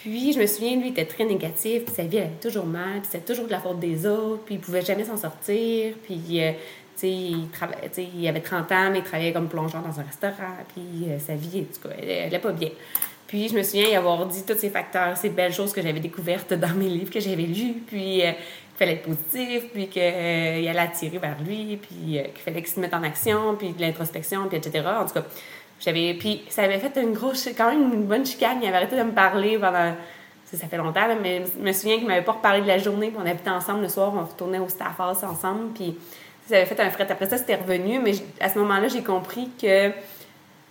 Puis, 0.01 0.31
je 0.31 0.39
me 0.39 0.45
souviens, 0.45 0.75
lui, 0.75 0.89
il 0.89 0.91
était 0.91 1.05
très 1.05 1.25
négatif, 1.25 1.85
puis 1.85 1.95
sa 1.95 2.03
vie 2.03 2.19
allait 2.19 2.29
toujours 2.39 2.67
mal, 2.67 2.99
puis 3.01 3.09
c'était 3.11 3.25
toujours 3.25 3.47
de 3.47 3.51
la 3.51 3.59
faute 3.59 3.79
des 3.79 4.05
autres, 4.05 4.43
puis 4.45 4.55
il 4.55 4.61
pouvait 4.61 4.83
jamais 4.83 5.03
s'en 5.03 5.17
sortir, 5.17 5.95
puis, 6.03 6.39
euh, 6.39 6.51
tu 6.99 7.07
sais, 7.91 8.07
il, 8.15 8.27
avait 8.27 8.41
30 8.41 8.71
ans, 8.71 8.89
mais 8.91 8.99
il 8.99 9.03
travaillait 9.03 9.33
comme 9.33 9.49
plongeur 9.49 9.81
dans 9.81 9.99
un 9.99 10.03
restaurant, 10.03 10.53
puis 10.75 11.09
euh, 11.09 11.17
sa 11.17 11.33
vie, 11.33 11.61
en 11.61 11.73
tout 11.73 11.89
cas, 11.89 11.95
elle 11.99 12.27
allait 12.27 12.37
pas 12.37 12.51
bien. 12.51 12.69
Puis, 13.25 13.49
je 13.49 13.55
me 13.55 13.63
souviens 13.63 13.87
y 13.87 13.95
avoir 13.95 14.23
dit 14.27 14.43
tous 14.45 14.57
ces 14.59 14.69
facteurs, 14.69 15.17
ces 15.17 15.29
belles 15.29 15.53
choses 15.53 15.73
que 15.73 15.81
j'avais 15.81 15.99
découvertes 15.99 16.53
dans 16.53 16.75
mes 16.75 16.89
livres 16.89 17.11
que 17.11 17.19
j'avais 17.19 17.43
lus, 17.43 17.81
puis 17.87 18.21
euh, 18.21 18.33
qu'il 18.33 18.77
fallait 18.77 18.93
être 18.93 19.07
positif, 19.07 19.63
puis 19.73 19.87
qu'il 19.87 20.03
allait 20.03 20.77
attirer 20.77 21.17
vers 21.17 21.37
lui, 21.41 21.77
puis 21.77 22.19
qu'il 22.19 22.43
fallait 22.45 22.61
qu'il 22.61 22.71
se 22.71 22.79
mette 22.79 22.93
en 22.93 23.01
action, 23.01 23.55
puis 23.57 23.71
de 23.71 23.81
l'introspection, 23.81 24.47
puis 24.47 24.59
etc. 24.59 24.85
En 24.87 25.07
tout 25.07 25.15
cas, 25.15 25.25
j'avais, 25.79 26.13
puis 26.13 26.43
ça 26.49 26.63
avait 26.63 26.79
fait 26.79 26.99
une 27.01 27.13
grosse, 27.13 27.49
quand 27.55 27.69
même 27.69 27.93
une 27.93 28.05
bonne 28.05 28.25
chicane. 28.25 28.59
Il 28.61 28.67
avait 28.67 28.77
arrêté 28.77 28.95
de 28.95 29.03
me 29.03 29.11
parler 29.11 29.57
pendant, 29.57 29.93
ça, 30.45 30.67
fait 30.67 30.77
longtemps, 30.77 31.07
mais 31.21 31.43
je 31.57 31.61
me 31.61 31.71
souviens 31.73 31.97
qu'il 31.97 32.07
m'avait 32.07 32.23
pas 32.23 32.33
reparlé 32.33 32.61
de 32.61 32.67
la 32.67 32.77
journée, 32.77 33.09
puis 33.09 33.17
on 33.21 33.25
habitait 33.25 33.49
ensemble 33.49 33.81
le 33.81 33.89
soir, 33.89 34.13
on 34.15 34.25
retournait 34.25 34.59
au 34.59 34.69
staff 34.69 34.99
house 34.99 35.23
ensemble, 35.23 35.73
puis 35.73 35.97
ça 36.47 36.55
avait 36.55 36.65
fait 36.65 36.79
un 36.79 36.89
fret. 36.89 37.07
Après 37.09 37.27
ça, 37.27 37.37
c'était 37.37 37.55
revenu, 37.55 37.99
mais 37.99 38.13
à 38.39 38.49
ce 38.49 38.57
moment-là, 38.59 38.87
j'ai 38.87 39.03
compris 39.03 39.49
que 39.61 39.91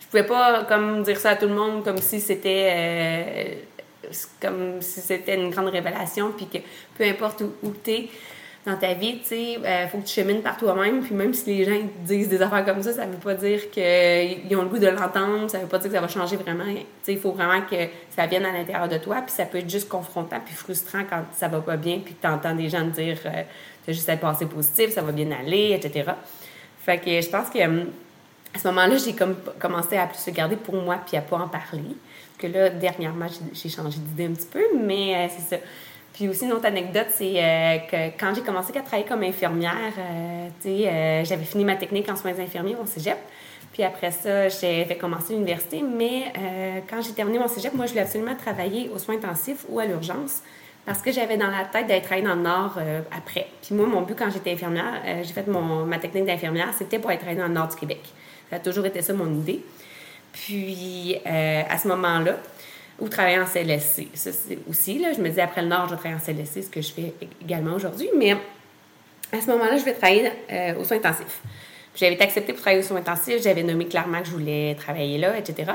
je 0.00 0.06
pouvais 0.10 0.24
pas 0.26 0.64
comme 0.64 1.02
dire 1.02 1.18
ça 1.18 1.30
à 1.30 1.36
tout 1.36 1.46
le 1.46 1.54
monde 1.54 1.84
comme 1.84 1.98
si 1.98 2.20
c'était 2.20 2.70
euh, 2.70 4.10
comme 4.40 4.80
si 4.80 5.00
c'était 5.00 5.34
une 5.34 5.50
grande 5.50 5.68
révélation, 5.68 6.32
puis 6.36 6.46
que 6.46 6.58
peu 6.96 7.04
importe 7.04 7.42
où, 7.42 7.52
où 7.62 7.72
tu 7.84 7.90
es, 7.90 8.08
dans 8.66 8.76
ta 8.76 8.94
vie, 8.94 9.20
tu 9.20 9.28
sais, 9.28 9.58
euh, 9.64 9.86
faut 9.86 9.98
que 9.98 10.06
tu 10.06 10.12
chemines 10.12 10.42
par 10.42 10.56
toi-même. 10.56 11.00
Puis 11.00 11.14
même 11.14 11.32
si 11.32 11.54
les 11.54 11.64
gens 11.64 11.78
disent 12.00 12.28
des 12.28 12.42
affaires 12.42 12.64
comme 12.64 12.82
ça, 12.82 12.92
ça 12.92 13.06
veut 13.06 13.16
pas 13.16 13.34
dire 13.34 13.70
qu'ils 13.70 14.56
ont 14.56 14.62
le 14.62 14.68
goût 14.68 14.78
de 14.78 14.88
l'entendre, 14.88 15.48
ça 15.48 15.60
veut 15.60 15.68
pas 15.68 15.78
dire 15.78 15.88
que 15.88 15.94
ça 15.94 16.00
va 16.00 16.08
changer 16.08 16.36
vraiment. 16.36 16.64
Tu 16.64 16.80
sais, 17.04 17.12
il 17.12 17.18
faut 17.18 17.30
vraiment 17.30 17.60
que 17.60 17.76
ça 18.10 18.26
vienne 18.26 18.44
à 18.44 18.50
l'intérieur 18.50 18.88
de 18.88 18.98
toi. 18.98 19.22
Puis 19.24 19.30
ça 19.30 19.44
peut 19.44 19.58
être 19.58 19.70
juste 19.70 19.88
confrontant 19.88 20.40
puis 20.44 20.52
frustrant 20.52 21.04
quand 21.08 21.22
ça 21.32 21.46
va 21.46 21.60
pas 21.60 21.76
bien, 21.76 22.00
puis 22.04 22.14
que 22.20 22.26
entends 22.26 22.56
des 22.56 22.68
gens 22.68 22.84
te 22.90 23.00
dire 23.00 23.18
euh, 23.26 23.42
tu 23.84 23.90
as 23.90 23.92
juste 23.92 24.08
à 24.08 24.16
passé 24.16 24.46
positif, 24.46 24.90
ça 24.90 25.02
va 25.02 25.12
bien 25.12 25.30
aller, 25.30 25.70
etc. 25.70 26.10
Fait 26.80 26.98
que 26.98 27.20
je 27.20 27.30
pense 27.30 27.48
que 27.48 27.60
euh, 27.60 27.84
à 28.52 28.58
ce 28.58 28.66
moment-là, 28.66 28.96
j'ai 28.96 29.12
comme 29.12 29.36
commencé 29.60 29.96
à 29.96 30.06
plus 30.06 30.18
se 30.18 30.30
garder 30.32 30.56
pour 30.56 30.74
moi 30.74 30.98
puis 31.06 31.16
à 31.16 31.20
pas 31.20 31.36
en 31.36 31.46
parler. 31.46 31.94
que 32.36 32.48
là, 32.48 32.70
dernièrement, 32.70 33.26
j'ai 33.52 33.68
changé 33.68 33.98
d'idée 33.98 34.26
un 34.26 34.34
petit 34.34 34.48
peu, 34.50 34.64
mais 34.76 35.30
c'est 35.36 35.56
ça. 35.56 35.62
Puis 36.16 36.28
aussi, 36.30 36.46
une 36.46 36.54
autre 36.54 36.64
anecdote, 36.64 37.08
c'est 37.10 37.34
euh, 37.36 37.76
que 37.90 38.18
quand 38.18 38.34
j'ai 38.34 38.40
commencé 38.40 38.70
à 38.74 38.80
travailler 38.80 39.06
comme 39.06 39.22
infirmière, 39.22 39.92
euh, 39.98 40.48
euh, 40.64 41.24
j'avais 41.24 41.44
fini 41.44 41.62
ma 41.62 41.76
technique 41.76 42.08
en 42.08 42.16
soins 42.16 42.38
infirmiers 42.38 42.74
au 42.74 42.86
cégep. 42.86 43.18
Puis 43.74 43.82
après 43.82 44.10
ça, 44.10 44.48
j'ai 44.48 44.86
commencé 44.98 45.34
l'université. 45.34 45.82
Mais 45.82 46.32
quand 46.88 47.02
j'ai 47.02 47.12
terminé 47.12 47.38
mon 47.38 47.48
cégep, 47.48 47.74
moi, 47.74 47.84
je 47.84 47.90
voulais 47.90 48.04
absolument 48.04 48.34
travailler 48.34 48.88
aux 48.88 48.98
soins 48.98 49.16
intensifs 49.16 49.66
ou 49.68 49.78
à 49.78 49.84
l'urgence 49.84 50.40
parce 50.86 51.02
que 51.02 51.12
j'avais 51.12 51.36
dans 51.36 51.50
la 51.50 51.64
tête 51.64 51.86
d'être 51.86 52.04
travailler 52.04 52.26
dans 52.26 52.36
le 52.36 52.40
Nord 52.40 52.78
après. 53.14 53.48
Puis 53.60 53.74
moi, 53.74 53.86
mon 53.86 54.00
but 54.00 54.14
quand 54.14 54.30
j'étais 54.30 54.52
infirmière, 54.52 55.02
j'ai 55.22 55.32
fait 55.34 55.46
mon, 55.46 55.84
ma 55.84 55.98
technique 55.98 56.24
d'infirmière, 56.24 56.70
c'était 56.78 56.98
pour 56.98 57.10
être 57.10 57.18
travailler 57.18 57.38
dans 57.38 57.48
le 57.48 57.52
Nord 57.52 57.68
du 57.68 57.76
Québec. 57.76 58.00
Ça 58.48 58.56
a 58.56 58.60
toujours 58.60 58.86
été 58.86 59.02
ça 59.02 59.12
mon 59.12 59.30
idée. 59.30 59.62
Puis 60.32 61.18
à 61.26 61.76
ce 61.76 61.86
moment-là, 61.88 62.36
ou 62.98 63.08
travailler 63.08 63.38
en 63.38 63.46
CLSC. 63.46 64.08
Ça, 64.14 64.30
c'est 64.32 64.58
aussi, 64.68 64.98
là, 64.98 65.12
je 65.12 65.20
me 65.20 65.28
dis, 65.28 65.40
après 65.40 65.62
le 65.62 65.68
Nord, 65.68 65.86
je 65.88 65.94
vais 65.94 66.00
travailler 66.00 66.20
en 66.20 66.24
CLSC, 66.24 66.62
ce 66.62 66.70
que 66.70 66.80
je 66.80 66.92
fais 66.92 67.14
également 67.42 67.74
aujourd'hui. 67.74 68.08
Mais 68.16 68.32
à 68.32 69.40
ce 69.40 69.46
moment-là, 69.48 69.76
je 69.76 69.84
vais 69.84 69.92
travailler 69.92 70.30
euh, 70.50 70.80
aux 70.80 70.84
soins 70.84 70.98
intensifs. 70.98 71.40
J'avais 71.94 72.14
été 72.14 72.24
acceptée 72.24 72.52
pour 72.52 72.62
travailler 72.62 72.82
aux 72.82 72.86
soins 72.86 72.98
intensifs. 72.98 73.42
J'avais 73.42 73.62
nommé 73.62 73.86
clairement 73.86 74.20
que 74.20 74.26
je 74.26 74.32
voulais 74.32 74.74
travailler 74.74 75.18
là, 75.18 75.36
etc. 75.36 75.72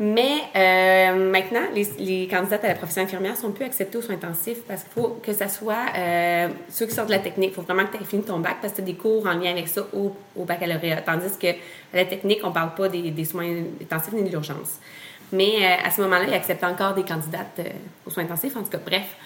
Mais 0.00 0.42
euh, 0.54 1.30
maintenant, 1.30 1.62
les, 1.74 2.28
candidates 2.28 2.64
à 2.64 2.68
la 2.68 2.74
profession 2.74 3.02
infirmière 3.02 3.36
sont 3.36 3.50
plus 3.50 3.64
acceptées 3.64 3.98
aux 3.98 4.02
soins 4.02 4.14
intensifs 4.14 4.62
parce 4.66 4.84
qu'il 4.84 4.92
faut 4.92 5.18
que 5.22 5.32
ça 5.32 5.48
soit 5.48 5.86
euh, 5.96 6.48
ceux 6.68 6.86
qui 6.86 6.94
sortent 6.94 7.08
de 7.08 7.14
la 7.14 7.18
technique. 7.18 7.50
Il 7.50 7.54
faut 7.54 7.62
vraiment 7.62 7.84
que 7.84 7.96
tu 7.96 8.02
aies 8.02 8.06
fini 8.06 8.22
ton 8.22 8.38
bac 8.38 8.58
parce 8.60 8.74
que 8.74 8.76
tu 8.76 8.82
as 8.82 8.86
des 8.86 8.94
cours 8.94 9.26
en 9.26 9.34
lien 9.34 9.50
avec 9.50 9.66
ça 9.66 9.82
au, 9.92 10.14
au 10.36 10.44
baccalauréat. 10.44 11.02
Tandis 11.02 11.36
que 11.40 11.48
à 11.48 11.96
la 11.96 12.04
technique, 12.04 12.40
on 12.44 12.48
ne 12.48 12.54
parle 12.54 12.74
pas 12.74 12.88
des 12.88 13.24
soins 13.24 13.64
intensifs 13.82 14.12
ni 14.12 14.22
de 14.22 14.30
l'urgence. 14.30 14.78
Mais 15.32 15.56
euh, 15.62 15.86
à 15.86 15.90
ce 15.90 16.00
moment-là, 16.02 16.24
il 16.26 16.34
acceptait 16.34 16.66
encore 16.66 16.94
des 16.94 17.04
candidates 17.04 17.58
euh, 17.58 17.64
aux 18.06 18.10
soins 18.10 18.24
intensifs. 18.24 18.56
En 18.56 18.62
tout 18.62 18.70
cas, 18.70 18.80
bref. 18.84 19.16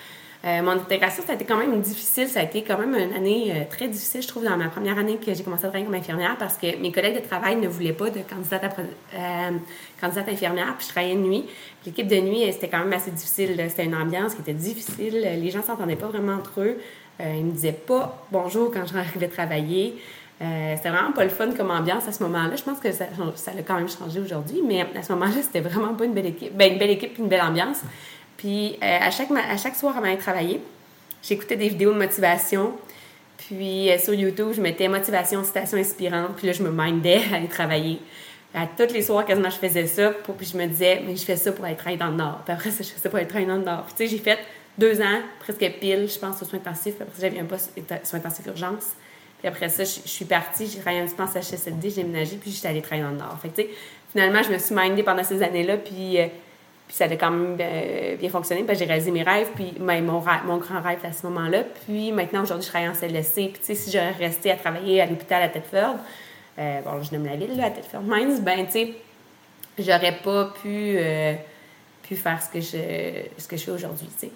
Euh, 0.44 0.60
mon 0.60 0.72
intégration, 0.72 1.22
ça 1.24 1.32
a 1.32 1.34
été 1.36 1.44
quand 1.44 1.56
même 1.56 1.80
difficile. 1.80 2.28
Ça 2.28 2.40
a 2.40 2.42
été 2.42 2.64
quand 2.64 2.76
même 2.76 2.96
une 2.96 3.14
année 3.14 3.64
très 3.70 3.86
difficile, 3.86 4.22
je 4.22 4.26
trouve, 4.26 4.42
dans 4.42 4.56
ma 4.56 4.68
première 4.70 4.98
année 4.98 5.16
que 5.16 5.32
j'ai 5.32 5.44
commencé 5.44 5.66
à 5.66 5.68
travailler 5.68 5.84
comme 5.84 5.94
infirmière 5.94 6.36
parce 6.36 6.58
que 6.58 6.76
mes 6.78 6.90
collègues 6.90 7.14
de 7.14 7.24
travail 7.24 7.54
ne 7.54 7.68
voulaient 7.68 7.92
pas 7.92 8.10
de 8.10 8.18
candidate, 8.28 8.76
à, 9.16 10.10
infirmière. 10.28 10.74
Puis 10.76 10.86
je 10.86 10.92
travaillais 10.92 11.14
de 11.14 11.20
nuit. 11.20 11.44
L'équipe 11.86 12.08
de 12.08 12.16
nuit, 12.16 12.52
c'était 12.52 12.68
quand 12.68 12.80
même 12.80 12.92
assez 12.92 13.12
difficile. 13.12 13.54
C'était 13.68 13.84
une 13.84 13.94
ambiance 13.94 14.34
qui 14.34 14.40
était 14.40 14.52
difficile. 14.52 15.20
Les 15.20 15.50
gens 15.50 15.62
s'entendaient 15.62 15.94
pas 15.94 16.08
vraiment 16.08 16.34
entre 16.34 16.60
eux. 16.60 16.76
ils 17.20 17.44
me 17.44 17.52
disaient 17.52 17.70
pas 17.70 18.26
bonjour 18.32 18.72
quand 18.72 18.84
j'arrivais 18.84 19.28
travailler. 19.28 19.94
Euh, 20.40 20.74
c'était 20.76 20.90
vraiment 20.90 21.12
pas 21.12 21.24
le 21.24 21.30
fun 21.30 21.50
comme 21.52 21.70
ambiance 21.70 22.08
à 22.08 22.12
ce 22.12 22.22
moment-là. 22.24 22.56
Je 22.56 22.62
pense 22.62 22.80
que 22.80 22.90
ça, 22.90 23.04
ça 23.36 23.50
a 23.52 23.62
quand 23.62 23.76
même 23.76 23.88
changé 23.88 24.18
aujourd'hui, 24.18 24.60
mais 24.66 24.84
à 24.96 25.02
ce 25.02 25.12
moment-là, 25.12 25.36
c'était 25.42 25.60
vraiment 25.60 25.94
pas 25.94 26.04
une 26.04 26.14
belle 26.14 26.26
équipe. 26.26 26.56
Ben, 26.56 26.72
une 26.72 26.78
belle 26.78 26.90
équipe 26.90 27.18
et 27.18 27.22
une 27.22 27.28
belle 27.28 27.42
ambiance. 27.42 27.80
Puis 28.36 28.76
euh, 28.82 28.98
à, 29.00 29.10
chaque, 29.10 29.30
à 29.30 29.56
chaque 29.56 29.76
soir 29.76 29.96
avant 29.96 30.12
de 30.12 30.18
travailler, 30.18 30.60
j'écoutais 31.22 31.56
des 31.56 31.68
vidéos 31.68 31.92
de 31.92 31.98
motivation. 31.98 32.72
Puis 33.36 33.90
euh, 33.90 33.98
sur 33.98 34.14
YouTube, 34.14 34.52
je 34.54 34.60
mettais 34.60 34.88
motivation, 34.88 35.44
citation 35.44 35.78
inspirante. 35.78 36.36
Puis 36.36 36.48
là, 36.48 36.52
je 36.52 36.62
me 36.62 36.70
mindais 36.70 37.20
à 37.32 37.36
aller 37.36 37.48
travailler. 37.48 38.00
À 38.54 38.66
tous 38.66 38.92
les 38.92 39.02
soirs, 39.02 39.24
quasiment, 39.24 39.48
je 39.48 39.56
faisais 39.56 39.86
ça. 39.86 40.10
puis 40.10 40.46
je 40.46 40.56
me 40.58 40.66
disais, 40.66 41.02
mais 41.06 41.16
je 41.16 41.24
fais 41.24 41.36
ça 41.36 41.52
pour 41.52 41.66
être 41.66 41.78
travailler 41.78 41.98
dans 41.98 42.10
le 42.10 42.16
Nord. 42.16 42.40
Puis 42.44 42.52
après 42.52 42.70
ça, 42.70 42.82
je 42.82 42.88
fais 42.88 43.00
ça 43.00 43.08
pour 43.08 43.18
être 43.18 43.28
travailler 43.28 43.48
dans 43.48 43.56
le 43.56 43.64
Nord. 43.64 43.84
Puis 43.84 43.94
tu 43.96 44.04
sais, 44.04 44.16
j'ai 44.16 44.22
fait 44.22 44.38
deux 44.76 45.00
ans, 45.00 45.20
presque 45.40 45.66
pile, 45.80 46.08
je 46.08 46.18
pense, 46.18 46.42
aux 46.42 46.44
soins 46.44 46.58
intensifs. 46.58 47.00
Après 47.00 47.20
j'avais 47.20 47.38
un 47.38 47.44
poste 47.44 47.72
soins 48.04 48.18
intensifs 48.18 48.46
urgence. 48.46 48.94
Puis 49.42 49.48
après 49.48 49.68
ça, 49.68 49.82
je, 49.82 50.08
suis 50.08 50.24
partie, 50.24 50.68
j'ai 50.68 50.78
travaillé 50.78 51.02
un 51.02 51.06
petit 51.06 51.16
peu 51.16 51.24
en 51.24 51.26
CHSLD, 51.26 51.90
j'ai 51.90 52.04
déménagé, 52.04 52.36
puis 52.36 52.52
j'étais 52.52 52.68
allée 52.68 52.80
travailler 52.80 53.02
dans 53.02 53.10
le 53.10 53.16
Nord. 53.16 53.36
Fait 53.42 53.48
que, 53.48 53.68
finalement, 54.12 54.40
je 54.40 54.52
me 54.52 54.58
suis 54.58 54.72
mindée 54.72 55.02
pendant 55.02 55.24
ces 55.24 55.42
années-là, 55.42 55.78
puis, 55.78 56.20
euh, 56.20 56.28
ça 56.88 57.06
a 57.06 57.16
quand 57.16 57.32
même 57.32 57.56
euh, 57.58 58.14
bien 58.14 58.30
fonctionné, 58.30 58.62
puis 58.62 58.76
j'ai 58.76 58.84
réalisé 58.84 59.10
mes 59.10 59.24
rêves, 59.24 59.48
puis 59.56 59.74
mon, 59.80 60.00
mon 60.00 60.56
grand 60.58 60.80
rêve 60.80 61.00
à 61.02 61.10
ce 61.10 61.26
moment-là. 61.26 61.64
Puis 61.84 62.12
maintenant, 62.12 62.44
aujourd'hui, 62.44 62.64
je 62.64 62.70
travaille 62.70 62.88
en 62.88 62.94
CLSC, 62.94 63.52
puis 63.52 63.74
si 63.74 63.90
j'aurais 63.90 64.12
resté 64.12 64.52
à 64.52 64.56
travailler 64.56 65.00
à 65.00 65.06
l'hôpital 65.06 65.42
à 65.42 65.48
Thetford, 65.48 65.96
euh, 66.60 66.80
bon, 66.82 67.02
je 67.02 67.12
nomme 67.12 67.26
la 67.26 67.34
ville, 67.34 67.56
là, 67.56 67.66
à 67.66 67.70
Thetford 67.70 68.02
Mines, 68.02 68.38
ben, 68.44 68.64
tu 68.66 68.72
sais, 68.72 68.94
j'aurais 69.76 70.18
pas 70.22 70.52
pu, 70.62 70.98
pu 72.04 72.14
faire 72.14 72.40
ce 72.40 72.48
que 72.48 72.60
je, 72.60 73.24
ce 73.38 73.48
que 73.48 73.56
je 73.56 73.64
fais 73.64 73.72
aujourd'hui, 73.72 74.06
tu 74.20 74.28
sais. 74.28 74.32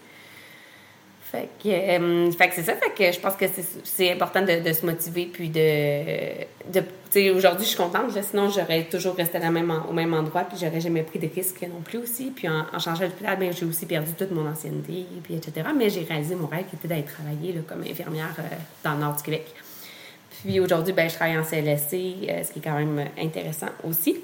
Fait 1.30 1.48
que, 1.60 1.68
euh, 1.68 2.30
fait 2.30 2.48
que 2.48 2.54
c'est 2.54 2.62
ça. 2.62 2.74
Fait 2.74 2.90
que 2.90 3.12
je 3.12 3.18
pense 3.18 3.34
que 3.34 3.46
c'est 3.82 4.12
important 4.12 4.42
de, 4.42 4.72
se 4.72 4.86
motiver. 4.86 5.26
Puis 5.26 5.48
de. 5.48 6.44
de 6.72 7.30
aujourd'hui, 7.32 7.64
je 7.64 7.70
suis 7.70 7.76
contente. 7.76 8.10
sinon, 8.22 8.48
j'aurais 8.48 8.84
toujours 8.84 9.16
resté 9.16 9.38
même, 9.40 9.72
au 9.88 9.92
même 9.92 10.14
endroit. 10.14 10.44
Puis 10.44 10.56
j'aurais 10.60 10.80
jamais 10.80 11.02
pris 11.02 11.18
de 11.18 11.28
risques 11.34 11.62
non 11.62 11.80
plus 11.80 11.98
aussi. 11.98 12.30
Puis 12.30 12.48
en, 12.48 12.64
en 12.72 12.78
changeant 12.78 13.06
d'hôpital, 13.06 13.38
ben, 13.38 13.52
j'ai 13.52 13.66
aussi 13.66 13.86
perdu 13.86 14.12
toute 14.12 14.30
mon 14.30 14.48
ancienneté. 14.48 15.04
Puis 15.24 15.34
etc. 15.34 15.68
Mais 15.76 15.90
j'ai 15.90 16.04
réalisé 16.04 16.36
mon 16.36 16.46
rêve 16.46 16.66
qui 16.70 16.76
était 16.76 16.86
d'aller 16.88 17.02
travailler 17.02 17.54
comme 17.68 17.82
infirmière 17.82 18.34
euh, 18.38 18.42
dans 18.84 18.92
le 18.92 19.00
nord 19.00 19.16
du 19.16 19.22
Québec. 19.24 19.46
Puis 20.30 20.60
aujourd'hui, 20.60 20.92
ben, 20.92 21.10
je 21.10 21.14
travaille 21.16 21.38
en 21.38 21.44
CLSC, 21.44 21.94
euh, 22.28 22.44
ce 22.44 22.52
qui 22.52 22.60
est 22.60 22.62
quand 22.62 22.78
même 22.78 23.08
intéressant 23.18 23.70
aussi. 23.82 24.16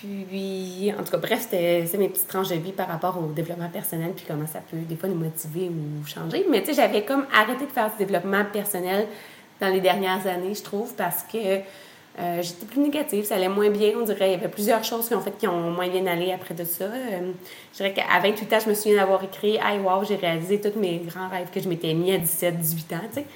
Puis, 0.00 0.92
en 0.98 1.02
tout 1.04 1.10
cas, 1.10 1.18
bref, 1.18 1.40
c'était 1.42 1.86
mes 1.98 2.08
petites 2.08 2.28
tranches 2.28 2.48
de 2.48 2.54
vie 2.54 2.72
par 2.72 2.88
rapport 2.88 3.18
au 3.18 3.26
développement 3.26 3.68
personnel, 3.68 4.12
puis 4.16 4.24
comment 4.26 4.46
ça 4.46 4.60
peut 4.60 4.78
des 4.78 4.96
fois 4.96 5.08
nous 5.08 5.16
motiver 5.16 5.68
ou 5.68 6.06
changer. 6.06 6.46
Mais 6.50 6.60
tu 6.60 6.68
sais, 6.68 6.74
j'avais 6.74 7.02
comme 7.02 7.26
arrêté 7.34 7.66
de 7.66 7.70
faire 7.70 7.90
du 7.90 7.98
développement 7.98 8.44
personnel 8.50 9.06
dans 9.60 9.68
les 9.68 9.80
dernières 9.80 10.26
années, 10.26 10.54
je 10.54 10.62
trouve, 10.62 10.94
parce 10.94 11.24
que 11.24 11.60
euh, 12.18 12.42
j'étais 12.42 12.66
plus 12.66 12.80
négative, 12.80 13.24
ça 13.24 13.36
allait 13.36 13.48
moins 13.48 13.70
bien, 13.70 13.92
on 13.96 14.04
dirait. 14.04 14.30
Il 14.30 14.32
y 14.32 14.34
avait 14.34 14.48
plusieurs 14.48 14.82
choses 14.82 15.08
qui 15.08 15.14
ont 15.14 15.20
fait 15.20 15.36
qui 15.36 15.46
ont 15.46 15.70
moins 15.70 15.88
bien 15.88 16.06
allé 16.06 16.32
après 16.32 16.54
de 16.54 16.64
ça. 16.64 16.84
Euh, 16.84 17.32
je 17.72 17.76
dirais 17.76 17.92
qu'à 17.92 18.18
28 18.22 18.52
ans, 18.52 18.58
je 18.64 18.68
me 18.70 18.74
souviens 18.74 18.96
d'avoir 18.96 19.22
écrit 19.24 19.56
Hey, 19.56 19.78
wow, 19.78 20.04
j'ai 20.04 20.16
réalisé 20.16 20.60
tous 20.60 20.78
mes 20.78 20.98
grands 20.98 21.28
rêves 21.28 21.48
que 21.52 21.60
je 21.60 21.68
m'étais 21.68 21.94
mis 21.94 22.12
à 22.12 22.18
17, 22.18 22.58
18 22.58 22.92
ans, 22.92 22.96
tu 23.08 23.20
sais. 23.20 23.26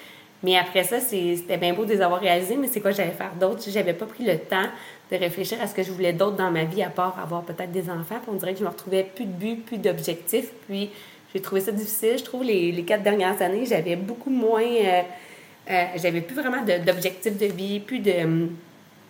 Mais 0.47 0.57
après 0.57 0.85
ça, 0.85 1.01
c'était 1.01 1.57
bien 1.57 1.75
beau 1.75 1.85
de 1.85 1.93
les 1.93 2.01
avoir 2.01 2.21
réalisés, 2.21 2.57
mais 2.57 2.69
c'est 2.69 2.81
quoi 2.81 2.93
j'allais 2.93 3.11
faire 3.11 3.33
d'autre? 3.35 3.65
J'avais 3.67 3.95
pas 3.95 4.07
pris 4.07 4.25
le 4.25 4.39
temps 4.39 4.69
de 5.11 5.17
réfléchir 5.17 5.61
à 5.61 5.67
ce 5.67 5.75
que 5.75 5.83
je 5.83 5.91
voulais 5.91 6.13
d'autre 6.13 6.37
dans 6.37 6.53
ma 6.53 6.63
vie, 6.63 6.85
à 6.85 6.89
part 6.89 7.19
avoir 7.19 7.43
peut-être 7.43 7.73
des 7.73 7.91
enfants. 7.91 8.21
Puis 8.23 8.31
on 8.33 8.35
dirait 8.35 8.53
que 8.53 8.61
je 8.61 8.65
me 8.65 8.69
retrouvais 8.69 9.03
plus 9.03 9.25
de 9.25 9.33
but, 9.33 9.65
plus 9.65 9.79
d'objectifs. 9.79 10.53
Puis 10.69 10.91
j'ai 11.35 11.41
trouvé 11.41 11.61
ça 11.61 11.73
difficile. 11.73 12.17
Je 12.17 12.23
trouve 12.23 12.45
les, 12.45 12.71
les 12.71 12.85
quatre 12.85 13.03
dernières 13.03 13.43
années, 13.43 13.67
j'avais 13.67 13.97
beaucoup 13.97 14.31
moins. 14.31 14.63
Euh, 14.63 15.03
euh, 15.69 15.85
j'avais 15.97 16.21
plus 16.21 16.37
vraiment 16.37 16.63
d'objectifs 16.63 17.37
de, 17.37 17.47
vie, 17.47 17.81
plus 17.81 17.99
de, 17.99 18.39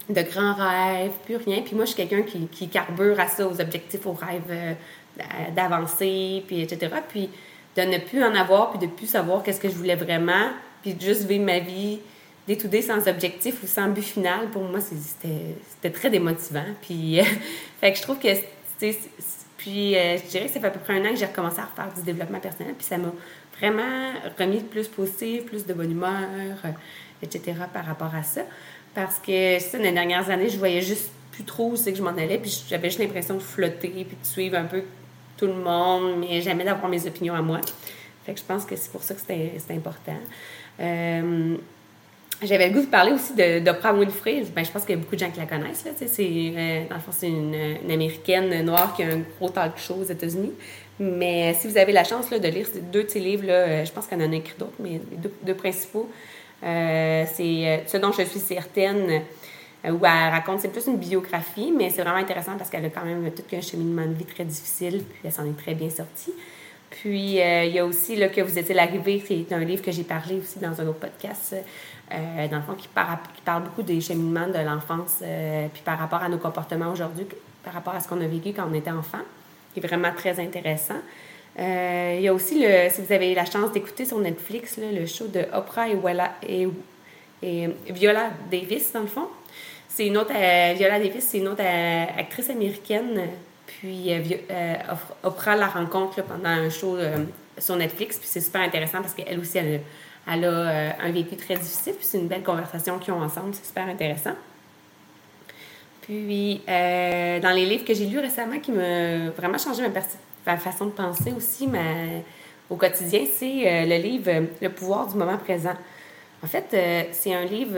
grands 0.09 0.55
rêves, 0.55 1.13
plus 1.27 1.37
rien. 1.37 1.61
Puis 1.61 1.77
moi, 1.77 1.85
je 1.85 1.93
suis 1.93 1.97
quelqu'un 1.97 2.23
qui, 2.23 2.47
qui, 2.47 2.69
carbure 2.69 3.21
à 3.21 3.29
ça, 3.29 3.47
aux 3.47 3.61
objectifs, 3.61 4.07
aux 4.07 4.15
rêves 4.15 4.41
euh, 4.49 4.73
d'avancer, 5.55 6.43
puis 6.47 6.63
etc. 6.63 6.95
Puis 7.07 7.29
de 7.77 7.83
ne 7.83 7.99
plus 7.99 8.25
en 8.25 8.35
avoir, 8.35 8.71
puis 8.71 8.89
de 8.89 8.91
plus 8.91 9.07
savoir 9.07 9.43
qu'est-ce 9.43 9.61
que 9.61 9.69
je 9.69 9.75
voulais 9.75 9.97
vraiment, 9.97 10.49
puis 10.87 10.95
de 10.95 11.01
juste 11.01 11.25
vivre 11.25 11.45
ma 11.45 11.59
vie 11.59 11.99
d'étudier 12.47 12.81
sans 12.81 13.09
objectif 13.09 13.61
ou 13.65 13.67
sans 13.67 13.89
but 13.89 14.05
final, 14.05 14.49
pour 14.53 14.63
moi, 14.63 14.79
c'était 14.81 15.91
très 15.91 16.11
démotivant. 16.11 16.63
Puis, 16.83 17.19
fait 17.81 17.91
que 17.91 17.99
je 17.99 18.03
trouve 18.03 18.21
que, 18.21 18.29
puis 19.57 19.97
euh, 19.97 20.17
je 20.17 20.31
dirais 20.31 20.47
que 20.47 20.53
ça 20.53 20.61
fait 20.61 20.67
à 20.67 20.71
peu 20.71 20.79
près 20.79 20.95
un 20.95 21.05
an 21.05 21.11
que 21.11 21.17
j'ai 21.17 21.27
recommencé 21.27 21.59
à 21.59 21.65
refaire 21.65 21.93
du 21.93 22.03
développement 22.03 22.39
personnel, 22.39 22.75
puis 22.79 22.87
ça 22.87 22.99
m'a 22.99 23.11
vraiment 23.59 24.13
remis 24.39 24.61
plus 24.61 24.87
positif, 24.87 25.45
plus 25.47 25.67
de 25.67 25.75
bonne 25.75 25.91
humeur, 25.91 26.29
euh, 26.65 26.69
etc. 27.21 27.55
par 27.73 27.85
rapport 27.85 28.15
à 28.15 28.23
ça. 28.23 28.43
Parce 28.95 29.19
que, 29.19 29.59
ça, 29.59 29.79
dans 29.79 29.85
les 29.85 29.93
dernières 29.93 30.31
années, 30.31 30.49
je 30.49 30.59
voyais 30.59 30.83
juste 30.83 31.11
plus 31.33 31.43
trop 31.43 31.71
où 31.71 31.77
c'est 31.77 31.91
que 31.91 31.99
je 31.99 32.03
m'en 32.03 32.11
allais, 32.11 32.39
puis 32.39 32.63
j'avais 32.69 32.91
juste 32.91 33.01
l'impression 33.01 33.35
de 33.35 33.43
flotter, 33.43 33.89
puis 33.89 34.05
de 34.05 34.27
suivre 34.27 34.57
un 34.57 34.67
peu 34.67 34.83
tout 35.37 35.47
le 35.47 35.55
monde, 35.55 36.21
mais 36.21 36.41
jamais 36.43 36.63
d'avoir 36.63 36.89
mes 36.89 37.05
opinions 37.09 37.35
à 37.35 37.43
moi. 37.43 37.61
Fait 38.27 38.35
que 38.35 38.41
je 38.41 38.45
pense 38.45 38.65
que 38.65 38.75
c'est 38.75 38.91
pour 38.91 39.05
ça 39.05 39.15
que 39.15 39.21
c'est 39.21 39.71
important. 39.71 40.19
Euh, 40.81 41.57
j'avais 42.43 42.69
le 42.69 42.75
goût 42.75 42.83
de 42.83 42.91
parler 42.91 43.13
aussi 43.13 43.35
d'Oprah 43.35 43.95
Winfrey. 43.95 44.45
Ben, 44.55 44.65
je 44.65 44.71
pense 44.71 44.83
qu'il 44.85 44.95
y 44.95 44.99
a 44.99 45.01
beaucoup 45.01 45.15
de 45.15 45.21
gens 45.21 45.31
qui 45.31 45.39
la 45.39 45.47
connaissent. 45.47 45.85
Là, 45.85 45.93
c'est, 45.97 46.09
euh, 46.21 46.85
dans 46.89 46.97
le 46.97 47.01
fond, 47.01 47.13
c'est 47.13 47.29
une, 47.29 47.91
Américaine 47.91 48.65
noire 48.65 48.95
qui 48.95 49.03
a 49.03 49.07
un 49.07 49.21
gros 49.39 49.49
talk 49.49 49.79
show 49.79 49.95
aux 49.95 50.05
États-Unis. 50.05 50.53
Mais 50.99 51.55
si 51.55 51.69
vous 51.69 51.77
avez 51.77 51.93
la 51.93 52.05
chance 52.05 52.31
là, 52.31 52.39
de 52.39 52.49
lire 52.49 52.67
deux 52.93 53.05
de 53.05 53.09
ses 53.09 53.21
livres, 53.21 53.45
euh, 53.49 53.85
je 53.85 53.93
pense 53.93 54.07
qu'elle 54.07 54.23
en 54.23 54.33
a 54.33 54.37
écrit 54.37 54.55
d'autres, 54.59 54.77
mais 54.81 55.01
les 55.11 55.31
deux, 55.45 55.55
principaux, 55.55 56.09
c'est 56.63 57.85
Ce 57.87 57.97
dont 57.97 58.13
je 58.13 58.23
suis 58.23 58.41
certaine, 58.41 59.23
où 59.85 59.99
elle 60.05 60.31
raconte, 60.31 60.61
c'est 60.61 60.73
plus 60.73 60.87
une 60.87 60.97
biographie, 60.97 61.73
mais 61.77 61.91
c'est 61.91 62.03
vraiment 62.03 62.19
intéressant 62.19 62.57
parce 62.59 62.71
qu'elle 62.71 62.85
a 62.85 62.91
quand 62.91 63.05
même 63.05 63.31
tout 63.31 63.57
un 63.57 63.61
cheminement 63.61 64.07
de 64.07 64.15
vie 64.15 64.25
très 64.25 64.45
difficile, 64.45 65.03
puis 65.05 65.21
elle 65.25 65.33
s'en 65.33 65.45
est 65.45 65.57
très 65.57 65.75
bien 65.75 65.91
sortie. 65.91 66.33
Puis, 67.01 67.37
il 67.37 67.73
y 67.73 67.79
a 67.79 67.85
aussi 67.85 68.17
là, 68.17 68.29
Que 68.29 68.41
vous 68.41 68.59
étiez 68.59 68.75
l'arrivée, 68.75 69.23
c'est 69.27 69.53
un 69.53 69.65
livre 69.65 69.83
que 69.83 69.93
j'ai 69.93 70.05
parlé 70.05 70.39
aussi 70.39 70.59
dans 70.59 70.81
un 70.81 70.87
autre 70.87 70.99
podcast, 70.99 71.55
euh, 72.13 72.49
dans 72.49 72.59
le 72.59 72.63
fond, 72.63 72.75
qui, 72.75 72.89
parle 72.89 73.63
beaucoup 73.65 73.83
des 73.83 74.01
cheminements 74.01 74.47
de 74.47 74.59
l'enfance, 74.59 75.19
euh, 75.23 75.67
puis 75.73 75.83
par 75.85 75.99
rapport 75.99 76.23
à 76.23 76.29
nos 76.29 76.39
comportements 76.39 76.93
aujourd'hui, 76.93 77.27
par 77.65 77.75
rapport 77.75 77.95
à 77.95 78.01
ce 78.01 78.09
qu'on 78.09 78.21
a 78.21 78.27
vécu 78.27 78.53
quand 78.53 78.67
on 78.71 78.75
était 78.75 78.93
enfant, 78.93 79.19
qui 79.75 79.81
est 79.81 79.87
vraiment 79.87 80.13
très 80.17 80.39
intéressant. 80.39 81.01
Euh, 81.59 82.15
il 82.17 82.23
y 82.23 82.29
a 82.29 82.35
aussi, 82.35 82.61
le, 82.61 82.89
si 82.91 83.03
vous 83.03 83.13
avez 83.13 83.35
la 83.35 83.45
chance 83.45 83.73
d'écouter 83.73 84.05
sur 84.05 84.19
Netflix, 84.19 84.79
le 84.79 85.05
show 85.07 85.27
de 85.27 85.47
Oprah 85.53 85.89
et, 85.89 85.97
et, 86.49 86.69
et, 87.43 87.69
Viola 87.91 88.31
Davis, 88.51 88.93
dans 88.93 89.01
le 89.01 89.07
fond. 89.07 89.29
C'est 89.89 90.07
une 90.07 90.17
autre, 90.17 90.33
Viola 90.33 91.01
Davis, 91.01 91.27
c'est 91.29 91.39
une 91.39 91.49
autre 91.49 91.65
actrice 92.17 92.51
américaine. 92.51 93.29
Puis 93.67 94.11
Oprah 95.23 95.57
la 95.57 95.67
rencontre 95.67 96.23
pendant 96.23 96.49
un 96.49 96.71
show 96.71 96.97
sur 97.59 97.77
Netflix. 97.77 98.19
Puis 98.19 98.29
c'est 98.31 98.41
super 98.41 98.63
intéressant 98.63 99.01
parce 99.01 99.15
qu'elle 99.15 99.39
aussi, 99.39 99.59
elle, 99.59 99.81
elle 100.27 100.45
a 100.45 100.49
euh, 100.49 100.91
un 101.01 101.13
vécu 101.13 101.37
très 101.37 101.55
difficile, 101.55 101.95
puis 101.95 102.05
c'est 102.05 102.19
une 102.19 102.29
belle 102.29 102.43
conversation 102.43 102.99
qu'ils 102.99 103.15
ont 103.15 103.23
ensemble, 103.23 103.55
c'est 103.55 103.67
super 103.67 103.87
intéressant. 103.87 104.35
Puis, 106.03 106.63
euh, 106.69 107.41
dans 107.41 107.51
les 107.51 107.67
livres 107.67 107.85
que 107.85 107.95
j'ai 107.95 108.07
lus 108.07 108.19
récemment 108.19 108.59
qui 108.59 108.73
m'ont 108.73 109.31
vraiment 109.37 109.59
changé 109.59 109.83
ma, 109.89 110.57
façon 110.57 110.87
de 110.87 110.91
penser 110.91 111.33
aussi 111.37 111.69
au 112.71 112.77
quotidien, 112.77 113.25
c'est 113.33 113.67
euh, 113.67 113.87
le 113.87 114.03
livre 114.03 114.47
Le 114.61 114.69
pouvoir 114.69 115.09
du 115.09 115.17
moment 115.17 115.37
présent. 115.37 115.75
En 116.43 116.47
fait, 116.47 116.77
c'est 117.13 117.35
un 117.35 117.45
livre 117.45 117.75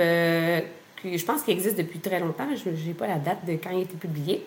que 1.03 1.17
je 1.17 1.25
pense 1.25 1.43
qu'il 1.43 1.55
existe 1.55 1.79
depuis 1.79 2.01
très 2.01 2.19
longtemps, 2.19 2.49
je 2.55 2.69
n'ai 2.71 2.93
pas 2.93 3.07
la 3.07 3.19
date 3.19 3.47
de 3.47 3.53
quand 3.53 3.71
il 3.71 3.79
a 3.79 3.83
été 3.83 3.97
publié. 3.97 4.45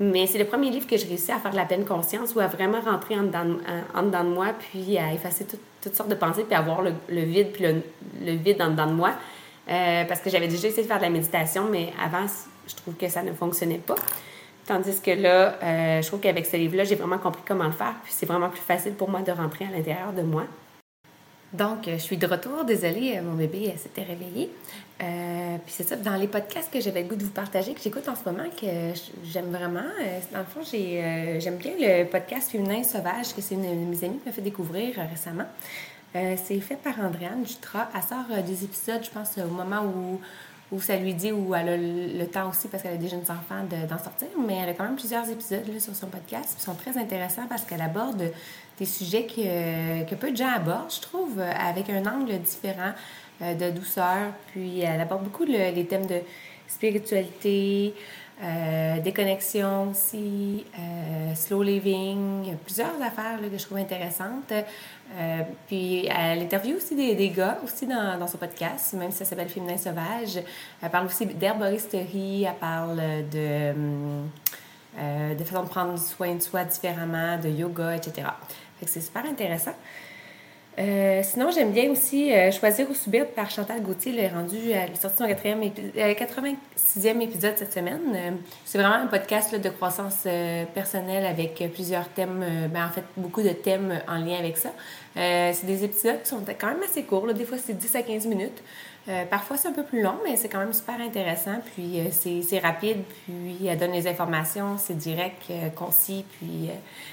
Mais 0.00 0.26
c'est 0.26 0.38
le 0.38 0.44
premier 0.44 0.70
livre 0.70 0.86
que 0.86 0.96
j'ai 0.96 1.08
réussi 1.08 1.32
à 1.32 1.38
faire 1.38 1.50
de 1.50 1.56
la 1.56 1.64
pleine 1.64 1.84
conscience 1.84 2.34
ou 2.34 2.40
à 2.40 2.46
vraiment 2.46 2.80
rentrer 2.80 3.16
en 3.16 3.24
dedans, 3.24 3.56
en 3.94 4.02
dedans 4.02 4.24
de 4.24 4.28
moi, 4.28 4.46
puis 4.58 4.96
à 4.96 5.12
effacer 5.12 5.44
tout, 5.44 5.58
toutes 5.82 5.94
sortes 5.94 6.08
de 6.08 6.14
pensées, 6.14 6.44
puis 6.44 6.54
avoir 6.54 6.82
le, 6.82 6.92
vide, 7.08 7.52
puis 7.52 7.64
le, 7.64 8.32
vide 8.32 8.62
en 8.62 8.70
dedans 8.70 8.86
de 8.86 8.92
moi. 8.92 9.12
Euh, 9.68 10.04
parce 10.04 10.20
que 10.20 10.30
j'avais 10.30 10.48
déjà 10.48 10.68
essayé 10.68 10.82
de 10.82 10.88
faire 10.88 10.98
de 10.98 11.02
la 11.02 11.10
méditation, 11.10 11.64
mais 11.70 11.92
avant, 12.02 12.26
je 12.66 12.74
trouve 12.74 12.94
que 12.94 13.08
ça 13.08 13.22
ne 13.22 13.32
fonctionnait 13.32 13.78
pas. 13.78 13.96
Tandis 14.66 15.00
que 15.00 15.10
là, 15.10 15.58
euh, 15.62 16.02
je 16.02 16.06
trouve 16.06 16.20
qu'avec 16.20 16.46
ce 16.46 16.56
livre-là, 16.56 16.84
j'ai 16.84 16.94
vraiment 16.94 17.18
compris 17.18 17.42
comment 17.46 17.64
le 17.64 17.72
faire, 17.72 17.94
puis 18.02 18.12
c'est 18.14 18.26
vraiment 18.26 18.48
plus 18.48 18.60
facile 18.60 18.92
pour 18.92 19.10
moi 19.10 19.20
de 19.20 19.32
rentrer 19.32 19.66
à 19.66 19.76
l'intérieur 19.76 20.12
de 20.12 20.22
moi. 20.22 20.44
Donc, 21.52 21.88
euh, 21.88 21.92
je 21.94 22.02
suis 22.02 22.16
de 22.16 22.26
retour. 22.26 22.64
Désolée, 22.64 23.16
euh, 23.16 23.22
mon 23.22 23.34
bébé 23.34 23.74
s'était 23.78 24.02
réveillé. 24.02 24.50
Euh, 25.00 25.56
puis 25.64 25.74
c'est 25.74 25.88
ça, 25.88 25.96
dans 25.96 26.16
les 26.16 26.26
podcasts 26.26 26.72
que 26.72 26.80
j'avais 26.80 27.02
le 27.02 27.08
goût 27.08 27.16
de 27.16 27.24
vous 27.24 27.30
partager, 27.30 27.72
que 27.72 27.80
j'écoute 27.80 28.08
en 28.08 28.16
ce 28.16 28.28
moment, 28.28 28.48
que 28.60 28.66
j'aime 29.24 29.50
vraiment, 29.50 29.88
dans 30.32 30.40
le 30.40 30.44
fond, 30.44 30.60
j'aime 30.70 31.56
bien 31.56 31.72
le 31.78 32.04
podcast 32.04 32.50
Féminin 32.50 32.82
Sauvage, 32.82 33.34
que 33.34 33.40
c'est 33.40 33.54
une 33.54 33.62
de 33.62 33.96
mes 33.96 34.04
amies 34.04 34.18
qui 34.18 34.26
m'a 34.26 34.32
fait 34.32 34.42
découvrir 34.42 34.96
récemment. 35.08 35.46
c'est 36.12 36.58
fait 36.58 36.76
par 36.76 36.98
Andréane 36.98 37.44
Dutra. 37.44 37.88
Elle 37.94 38.02
sort 38.02 38.42
des 38.42 38.64
épisodes, 38.64 39.04
je 39.04 39.10
pense, 39.10 39.38
au 39.38 39.54
moment 39.54 39.84
où 39.84 40.20
où 40.70 40.80
ça 40.80 40.96
lui 40.96 41.14
dit, 41.14 41.32
où 41.32 41.54
elle 41.54 41.68
a 41.68 41.76
le, 41.76 42.26
temps 42.26 42.50
aussi, 42.50 42.68
parce 42.68 42.82
qu'elle 42.82 42.94
a 42.94 42.98
des 42.98 43.08
jeunes 43.08 43.22
enfants, 43.22 43.64
d'en 43.88 43.98
sortir. 43.98 44.28
Mais 44.46 44.56
elle 44.62 44.68
a 44.70 44.74
quand 44.74 44.84
même 44.84 44.96
plusieurs 44.96 45.28
épisodes 45.28 45.64
sur 45.78 45.94
son 45.94 46.08
podcast 46.08 46.56
qui 46.56 46.62
sont 46.62 46.74
très 46.74 46.98
intéressants 46.98 47.46
parce 47.48 47.62
qu'elle 47.62 47.80
aborde 47.80 48.30
des 48.78 48.84
sujets 48.84 49.26
que, 49.26 50.14
peu 50.14 50.30
de 50.30 50.36
gens 50.36 50.54
abordent, 50.54 50.92
je 50.94 51.00
trouve, 51.00 51.40
avec 51.40 51.90
un 51.90 52.04
angle 52.06 52.38
différent 52.38 52.92
euh, 53.42 53.54
de 53.54 53.70
douceur. 53.70 54.32
Puis 54.52 54.80
elle 54.80 55.00
aborde 55.00 55.24
beaucoup 55.24 55.44
les 55.44 55.84
thèmes 55.86 56.06
de 56.06 56.20
spiritualité, 56.68 57.94
euh, 58.40 59.00
déconnexion 59.00 59.90
aussi, 59.90 60.64
euh, 60.78 61.34
slow 61.34 61.60
living, 61.60 62.54
plusieurs 62.64 62.94
affaires 63.02 63.40
que 63.40 63.58
je 63.58 63.64
trouve 63.64 63.78
intéressantes. 63.78 64.52
Euh, 64.52 65.40
puis 65.66 66.06
elle 66.06 66.42
interviewe 66.42 66.76
aussi 66.76 66.94
des, 66.94 67.16
des 67.16 67.30
gars 67.30 67.58
aussi 67.64 67.86
dans, 67.86 68.16
dans, 68.16 68.28
son 68.28 68.38
podcast, 68.38 68.92
même 68.92 69.10
si 69.10 69.18
ça 69.18 69.24
s'appelle 69.24 69.48
Féminin 69.48 69.76
Sauvage. 69.76 70.38
Elle 70.80 70.90
parle 70.90 71.06
aussi 71.06 71.26
d'herboristerie, 71.26 72.44
elle 72.44 72.54
parle 72.60 73.00
de, 73.32 73.72
de 75.34 75.44
façon 75.44 75.64
de 75.64 75.68
prendre 75.68 75.98
soin 75.98 76.36
de 76.36 76.40
soi 76.40 76.62
différemment, 76.62 77.38
de 77.38 77.48
yoga, 77.48 77.96
etc. 77.96 78.28
c'est 78.86 79.00
super 79.00 79.24
intéressant. 79.24 79.74
Euh, 80.78 81.22
sinon, 81.24 81.50
j'aime 81.50 81.72
bien 81.72 81.90
aussi 81.90 82.32
euh, 82.32 82.52
Choisir 82.52 82.88
ou 82.88 82.94
subir 82.94 83.26
par 83.26 83.50
Chantal 83.50 83.82
Gauthier. 83.82 84.12
Elle 84.12 84.24
est 84.24 84.28
rendue, 84.28 84.70
est 84.70 84.94
sortie 84.94 85.16
son 85.18 85.26
86e 85.26 87.20
épisode 87.20 87.54
cette 87.56 87.72
semaine. 87.72 88.38
c'est 88.64 88.78
vraiment 88.78 88.94
un 88.94 89.08
podcast 89.08 89.56
de 89.56 89.68
croissance 89.70 90.26
personnelle 90.74 91.26
avec 91.26 91.62
plusieurs 91.74 92.08
thèmes, 92.10 92.44
ben, 92.72 92.86
en 92.86 92.90
fait, 92.90 93.02
beaucoup 93.16 93.42
de 93.42 93.50
thèmes 93.50 94.00
en 94.06 94.18
lien 94.18 94.38
avec 94.38 94.56
ça. 94.56 94.70
c'est 95.16 95.66
des 95.66 95.82
épisodes 95.82 96.22
qui 96.22 96.28
sont 96.28 96.44
quand 96.58 96.68
même 96.68 96.82
assez 96.84 97.02
courts. 97.02 97.26
Des 97.34 97.44
fois, 97.44 97.58
c'est 97.58 97.76
10 97.76 97.96
à 97.96 98.02
15 98.02 98.26
minutes. 98.26 98.62
Euh, 99.08 99.24
parfois, 99.24 99.56
c'est 99.56 99.68
un 99.68 99.72
peu 99.72 99.84
plus 99.84 100.02
long, 100.02 100.16
mais 100.22 100.36
c'est 100.36 100.48
quand 100.48 100.58
même 100.58 100.72
super 100.72 101.00
intéressant. 101.00 101.60
Puis, 101.74 102.00
euh, 102.00 102.40
c'est 102.42 102.58
rapide, 102.58 103.02
puis 103.24 103.66
elle 103.66 103.78
donne 103.78 103.92
les 103.92 104.06
informations, 104.06 104.76
c'est 104.76 104.96
direct, 104.96 105.44
euh, 105.50 105.70
concis. 105.70 106.26
Puis, 106.32 106.68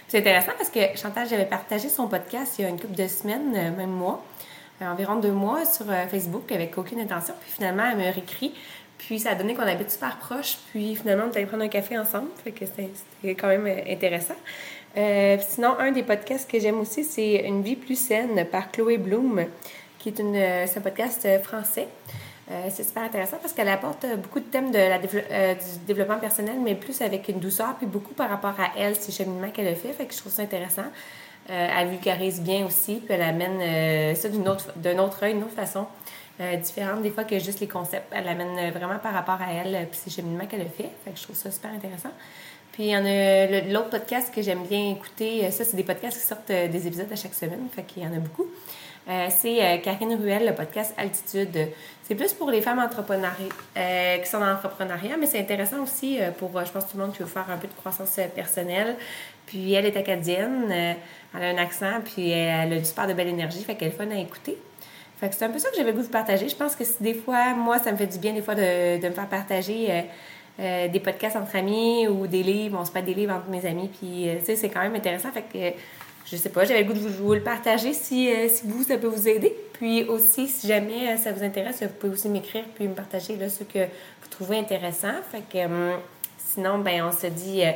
c'est 0.07 0.19
intéressant 0.19 0.51
parce 0.57 0.69
que 0.69 0.79
Chantal, 0.95 1.27
j'avais 1.29 1.45
partagé 1.45 1.87
son 1.87 2.07
podcast 2.07 2.55
il 2.59 2.63
y 2.63 2.65
a 2.65 2.69
une 2.69 2.79
couple 2.79 2.95
de 2.95 3.07
semaines, 3.07 3.75
même 3.75 3.91
mois, 3.91 4.25
environ 4.81 5.15
deux 5.15 5.31
mois 5.31 5.65
sur 5.65 5.85
Facebook 6.09 6.51
avec 6.51 6.77
aucune 6.77 6.99
intention. 6.99 7.33
Puis, 7.39 7.51
finalement, 7.51 7.83
elle 7.89 7.97
me 7.97 8.11
réécrit. 8.11 8.53
Puis, 8.97 9.19
ça 9.19 9.31
a 9.31 9.35
donné 9.35 9.55
qu'on 9.55 9.63
habite 9.63 9.91
super 9.91 10.17
proches. 10.17 10.57
Puis, 10.71 10.95
finalement, 10.95 11.25
on 11.33 11.37
est 11.37 11.45
prendre 11.45 11.63
un 11.63 11.69
café 11.69 11.97
ensemble. 11.97 12.27
Fait 12.43 12.51
que 12.51 12.65
quand 13.33 13.47
même 13.47 13.67
intéressant. 13.87 14.35
sinon, 15.47 15.79
un 15.79 15.91
des 15.91 16.03
podcasts 16.03 16.49
que 16.49 16.59
j'aime 16.59 16.79
aussi, 16.81 17.05
c'est 17.05 17.35
Une 17.45 17.61
vie 17.61 17.77
plus 17.77 17.97
saine 17.97 18.45
par 18.51 18.69
Chloé 18.71 18.97
Bloom 18.97 19.45
qui 20.05 20.21
est 20.21 20.23
euh, 20.23 20.65
un 20.75 20.81
podcast 20.81 21.25
euh, 21.25 21.39
français. 21.39 21.87
Euh, 22.51 22.67
c'est 22.69 22.83
super 22.83 23.03
intéressant 23.03 23.37
parce 23.41 23.53
qu'elle 23.53 23.69
apporte 23.69 24.05
beaucoup 24.17 24.39
de 24.39 24.45
thèmes 24.45 24.69
de 24.69 24.77
la 24.77 24.99
du 24.99 25.07
développement 25.87 26.19
personnel, 26.19 26.57
mais 26.63 26.75
plus 26.75 27.01
avec 27.01 27.27
une 27.27 27.39
douceur, 27.39 27.75
puis 27.75 27.87
beaucoup 27.87 28.13
par 28.13 28.29
rapport 28.29 28.53
à 28.59 28.77
elle, 28.77 28.95
ces 28.95 29.11
cheminements 29.11 29.49
qu'elle 29.49 29.67
a 29.67 29.73
fait. 29.73 29.93
Fait 29.93 30.05
que 30.05 30.13
je 30.13 30.19
trouve 30.19 30.31
ça 30.31 30.43
intéressant. 30.43 30.85
elle 31.47 31.87
vulgarise 31.87 32.41
bien 32.41 32.67
aussi, 32.67 33.01
puis 33.03 33.15
elle 33.15 33.23
amène 33.23 34.15
ça 34.15 34.29
autre, 34.29 34.73
d'un 34.75 34.99
autre 34.99 35.23
œil, 35.23 35.33
d'une 35.33 35.43
autre 35.43 35.55
façon. 35.55 35.87
différente 36.61 37.01
des 37.01 37.09
fois 37.09 37.23
que 37.23 37.39
juste 37.39 37.61
les 37.61 37.67
concepts. 37.67 38.11
Elle 38.11 38.27
amène 38.27 38.69
vraiment 38.71 38.99
par 38.99 39.13
rapport 39.13 39.41
à 39.41 39.51
elle, 39.51 39.87
puis 39.89 39.99
ces 40.03 40.11
cheminements 40.11 40.45
qu'elle 40.45 40.61
a 40.61 40.65
fait. 40.65 40.91
Fait 41.03 41.11
que 41.11 41.17
je 41.17 41.23
trouve 41.23 41.35
ça 41.35 41.49
super 41.49 41.71
intéressant. 41.71 42.11
Puis 42.73 42.83
il 42.83 42.89
y 42.89 42.95
en 42.95 43.05
a 43.05 43.61
l'autre 43.73 43.89
podcast 43.89 44.31
que 44.31 44.43
j'aime 44.43 44.65
bien 44.67 44.91
écouter. 44.91 45.49
Ça, 45.49 45.63
c'est 45.63 45.77
des 45.77 45.83
podcasts 45.83 46.19
qui 46.19 46.27
sortent 46.27 46.51
des 46.51 46.85
épisodes 46.85 47.11
à 47.11 47.15
chaque 47.15 47.33
semaine. 47.33 47.67
Fait 47.75 47.81
qu'il 47.81 48.03
y 48.03 48.05
en 48.05 48.13
a 48.13 48.19
beaucoup. 48.19 48.45
Euh, 49.07 49.27
c'est 49.29 49.63
euh, 49.63 49.77
Karine 49.77 50.15
Ruel, 50.15 50.47
le 50.47 50.55
podcast 50.55 50.93
Altitude. 50.97 51.69
C'est 52.03 52.15
plus 52.15 52.33
pour 52.33 52.49
les 52.49 52.61
femmes 52.61 52.79
euh, 52.79 54.17
qui 54.17 54.29
sont 54.29 54.39
dans 54.39 54.47
l'entrepreneuriat, 54.47 55.17
mais 55.17 55.27
c'est 55.27 55.39
intéressant 55.39 55.83
aussi 55.83 56.19
pour, 56.39 56.51
je 56.65 56.71
pense, 56.71 56.87
tout 56.87 56.97
le 56.97 57.03
monde 57.03 57.13
qui 57.13 57.19
veut 57.19 57.29
faire 57.29 57.45
un 57.49 57.57
peu 57.57 57.67
de 57.67 57.73
croissance 57.73 58.19
personnelle. 58.35 58.95
Puis 59.45 59.73
elle 59.73 59.85
est 59.85 59.97
acadienne, 59.97 60.71
elle 60.71 61.43
a 61.43 61.47
un 61.47 61.57
accent, 61.57 62.01
puis 62.03 62.31
elle 62.31 62.73
a 62.73 62.77
du 62.77 62.85
super 62.85 63.07
de 63.07 63.13
belle 63.13 63.27
énergie, 63.27 63.63
fait 63.63 63.75
qu'elle 63.75 63.89
est 63.89 63.91
fun 63.91 64.09
à 64.09 64.19
écouter. 64.19 64.57
Fait 65.19 65.29
que 65.29 65.35
c'est 65.35 65.45
un 65.45 65.49
peu 65.49 65.59
ça 65.59 65.69
que 65.69 65.77
j'avais 65.77 65.93
goût 65.93 66.01
de 66.01 66.07
partager. 66.07 66.49
Je 66.49 66.55
pense 66.55 66.75
que 66.75 66.83
des 66.99 67.13
fois, 67.13 67.53
moi, 67.53 67.79
ça 67.79 67.91
me 67.91 67.97
fait 67.97 68.07
du 68.07 68.17
bien 68.17 68.33
des 68.33 68.41
fois 68.41 68.55
de, 68.55 68.97
me 68.97 69.13
faire 69.13 69.27
partager 69.27 70.05
des 70.57 70.99
podcasts 70.99 71.35
entre 71.35 71.55
amis 71.55 72.07
ou 72.07 72.27
des 72.27 72.43
livres. 72.43 72.77
On 72.79 72.85
se 72.85 72.91
passe 72.91 73.03
des 73.03 73.13
livres 73.13 73.33
entre 73.33 73.49
mes 73.49 73.65
amis, 73.65 73.89
puis 73.99 74.29
c'est 74.43 74.69
quand 74.69 74.81
même 74.81 74.95
intéressant. 74.95 75.31
Fait 75.31 75.43
que 75.43 75.75
je 76.25 76.37
sais 76.37 76.49
pas, 76.49 76.65
j'avais 76.65 76.81
le 76.81 76.87
goût 76.87 76.93
de 76.93 77.07
vous, 77.07 77.33
le 77.33 77.41
partager 77.41 77.93
si, 77.93 78.33
euh, 78.33 78.49
si 78.49 78.63
vous, 78.65 78.83
ça 78.83 78.97
peut 78.97 79.07
vous 79.07 79.27
aider. 79.27 79.55
Puis 79.73 80.03
aussi, 80.05 80.47
si 80.47 80.67
jamais 80.67 81.09
euh, 81.09 81.17
ça 81.17 81.31
vous 81.31 81.43
intéresse, 81.43 81.83
vous 81.83 81.89
pouvez 81.89 82.13
aussi 82.13 82.29
m'écrire 82.29 82.63
puis 82.73 82.87
me 82.87 82.95
partager 82.95 83.35
là, 83.35 83.47
ce 83.47 83.63
que 83.63 83.79
vous 83.79 84.27
trouvez 84.29 84.57
intéressant. 84.57 85.13
Fait 85.31 85.43
que 85.47 85.65
hum, 85.65 85.99
sinon, 86.37 86.79
ben 86.79 87.03
on 87.03 87.11
se 87.11 87.27
dit 87.27 87.63
euh, 87.63 87.71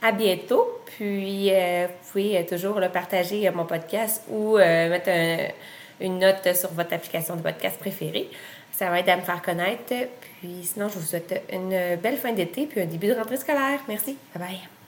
à 0.00 0.12
bientôt. 0.12 0.66
Puis 0.86 1.50
vous 1.50 2.10
pouvez 2.10 2.44
toujours 2.46 2.80
le 2.80 2.88
partager 2.88 3.48
mon 3.50 3.64
podcast 3.64 4.22
ou 4.28 4.56
mettre 4.56 5.08
une 6.00 6.18
note 6.18 6.54
sur 6.56 6.72
votre 6.72 6.92
application 6.92 7.36
de 7.36 7.42
podcast 7.42 7.78
préférée. 7.78 8.28
Ça 8.72 8.90
va 8.90 8.98
aider 8.98 9.12
à 9.12 9.16
me 9.16 9.22
faire 9.22 9.40
connaître. 9.40 9.94
Puis 10.40 10.64
sinon, 10.64 10.88
je 10.88 10.98
vous 10.98 11.06
souhaite 11.06 11.42
une 11.52 11.96
belle 11.96 12.16
fin 12.16 12.32
d'été 12.32 12.66
puis 12.66 12.80
un 12.80 12.86
début 12.86 13.08
de 13.08 13.14
rentrée 13.14 13.36
scolaire. 13.36 13.80
Merci. 13.88 14.16
Bye 14.34 14.48
bye. 14.48 14.79